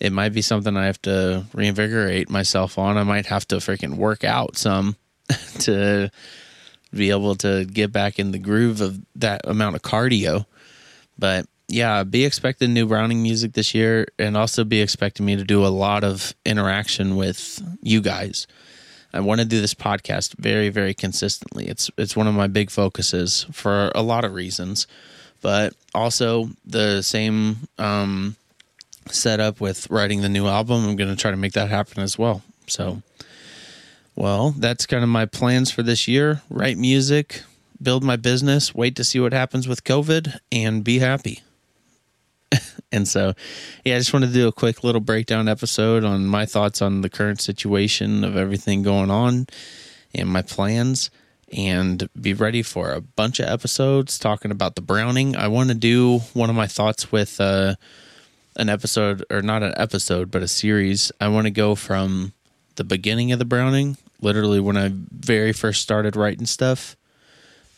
it 0.00 0.12
might 0.12 0.32
be 0.32 0.42
something 0.42 0.76
I 0.76 0.86
have 0.86 1.00
to 1.02 1.44
reinvigorate 1.52 2.30
myself 2.30 2.78
on. 2.78 2.96
I 2.96 3.02
might 3.02 3.26
have 3.26 3.46
to 3.48 3.56
freaking 3.56 3.96
work 3.96 4.24
out 4.24 4.56
some 4.56 4.96
to 5.60 6.10
be 6.92 7.10
able 7.10 7.36
to 7.36 7.64
get 7.66 7.92
back 7.92 8.18
in 8.18 8.32
the 8.32 8.38
groove 8.38 8.80
of 8.80 9.00
that 9.16 9.42
amount 9.44 9.76
of 9.76 9.82
cardio. 9.82 10.46
But 11.18 11.46
yeah, 11.68 12.02
be 12.02 12.24
expecting 12.24 12.72
new 12.72 12.86
Browning 12.86 13.22
music 13.22 13.52
this 13.52 13.74
year 13.74 14.08
and 14.18 14.36
also 14.36 14.64
be 14.64 14.80
expecting 14.80 15.26
me 15.26 15.36
to 15.36 15.44
do 15.44 15.64
a 15.64 15.68
lot 15.68 16.02
of 16.02 16.34
interaction 16.44 17.16
with 17.16 17.62
you 17.82 18.00
guys. 18.00 18.46
I 19.12 19.20
want 19.20 19.40
to 19.40 19.46
do 19.46 19.60
this 19.60 19.74
podcast 19.74 20.34
very, 20.38 20.68
very 20.68 20.94
consistently. 20.94 21.66
It's 21.66 21.90
it's 21.96 22.16
one 22.16 22.26
of 22.26 22.34
my 22.34 22.46
big 22.46 22.70
focuses 22.70 23.44
for 23.52 23.90
a 23.94 24.02
lot 24.02 24.24
of 24.24 24.34
reasons, 24.34 24.86
but 25.42 25.74
also 25.94 26.50
the 26.64 27.02
same 27.02 27.68
um, 27.78 28.36
setup 29.08 29.60
with 29.60 29.88
writing 29.90 30.22
the 30.22 30.28
new 30.28 30.46
album. 30.46 30.88
I'm 30.88 30.96
going 30.96 31.10
to 31.10 31.20
try 31.20 31.30
to 31.30 31.36
make 31.36 31.52
that 31.52 31.68
happen 31.68 32.02
as 32.02 32.18
well. 32.18 32.42
So, 32.66 33.02
well, 34.14 34.50
that's 34.50 34.86
kind 34.86 35.02
of 35.02 35.08
my 35.08 35.26
plans 35.26 35.70
for 35.70 35.82
this 35.82 36.06
year 36.06 36.42
write 36.50 36.78
music, 36.78 37.42
build 37.82 38.04
my 38.04 38.16
business, 38.16 38.74
wait 38.74 38.96
to 38.96 39.04
see 39.04 39.20
what 39.20 39.32
happens 39.32 39.66
with 39.66 39.84
COVID, 39.84 40.38
and 40.52 40.84
be 40.84 40.98
happy. 40.98 41.42
and 42.92 43.06
so, 43.08 43.34
yeah, 43.84 43.96
I 43.96 43.98
just 43.98 44.12
wanted 44.12 44.28
to 44.28 44.32
do 44.32 44.48
a 44.48 44.52
quick 44.52 44.84
little 44.84 45.00
breakdown 45.00 45.48
episode 45.48 46.04
on 46.04 46.26
my 46.26 46.46
thoughts 46.46 46.82
on 46.82 47.00
the 47.00 47.10
current 47.10 47.40
situation 47.40 48.24
of 48.24 48.36
everything 48.36 48.82
going 48.82 49.10
on 49.10 49.46
and 50.14 50.28
my 50.28 50.42
plans 50.42 51.10
and 51.52 52.08
be 52.20 52.32
ready 52.32 52.62
for 52.62 52.92
a 52.92 53.00
bunch 53.00 53.40
of 53.40 53.48
episodes 53.48 54.18
talking 54.18 54.50
about 54.50 54.74
the 54.74 54.80
browning. 54.80 55.36
I 55.36 55.48
want 55.48 55.68
to 55.70 55.74
do 55.74 56.18
one 56.32 56.50
of 56.50 56.56
my 56.56 56.66
thoughts 56.66 57.10
with 57.10 57.40
uh, 57.40 57.74
an 58.60 58.68
episode, 58.68 59.24
or 59.30 59.40
not 59.42 59.62
an 59.62 59.72
episode, 59.76 60.30
but 60.30 60.42
a 60.42 60.48
series. 60.48 61.10
I 61.20 61.28
want 61.28 61.46
to 61.46 61.50
go 61.50 61.74
from 61.74 62.34
the 62.76 62.84
beginning 62.84 63.32
of 63.32 63.38
the 63.38 63.44
browning 63.44 63.96
literally 64.20 64.60
when 64.60 64.76
I 64.76 64.90
very 64.92 65.52
first 65.52 65.82
started 65.82 66.14
writing 66.14 66.46
stuff 66.46 66.96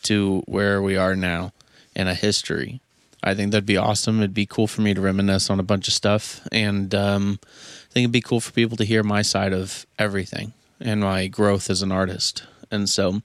to 0.03 0.43
where 0.45 0.81
we 0.81 0.97
are 0.97 1.15
now 1.15 1.53
in 1.95 2.07
a 2.07 2.13
history. 2.13 2.81
I 3.23 3.33
think 3.33 3.51
that'd 3.51 3.65
be 3.65 3.77
awesome. 3.77 4.19
It'd 4.19 4.33
be 4.33 4.45
cool 4.45 4.67
for 4.67 4.81
me 4.81 4.93
to 4.93 4.99
reminisce 4.99 5.49
on 5.49 5.59
a 5.59 5.63
bunch 5.63 5.87
of 5.87 5.93
stuff, 5.93 6.45
and 6.51 6.93
um, 6.93 7.39
I 7.43 7.93
think 7.93 8.03
it'd 8.03 8.11
be 8.11 8.21
cool 8.21 8.41
for 8.41 8.51
people 8.51 8.75
to 8.77 8.83
hear 8.83 9.01
my 9.01 9.21
side 9.21 9.53
of 9.53 9.85
everything 9.97 10.51
and 10.81 10.99
my 10.99 11.27
growth 11.27 11.69
as 11.69 11.81
an 11.81 11.91
artist. 11.91 12.43
And 12.69 12.89
so, 12.89 13.21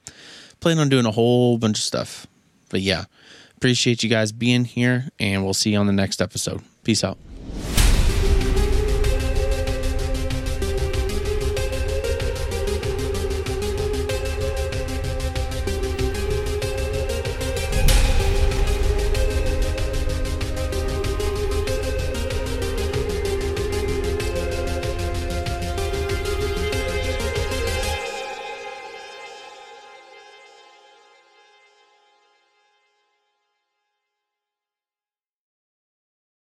plan 0.61 0.79
on 0.79 0.87
doing 0.87 1.05
a 1.05 1.11
whole 1.11 1.57
bunch 1.57 1.79
of 1.79 1.83
stuff. 1.83 2.27
But 2.69 2.79
yeah, 2.79 3.05
appreciate 3.57 4.01
you 4.01 4.09
guys 4.09 4.31
being 4.31 4.63
here, 4.63 5.09
and 5.19 5.43
we'll 5.43 5.53
see 5.53 5.71
you 5.71 5.77
on 5.79 5.87
the 5.87 5.93
next 5.93 6.21
episode. 6.21 6.61
Peace 6.85 7.03
out. 7.03 7.17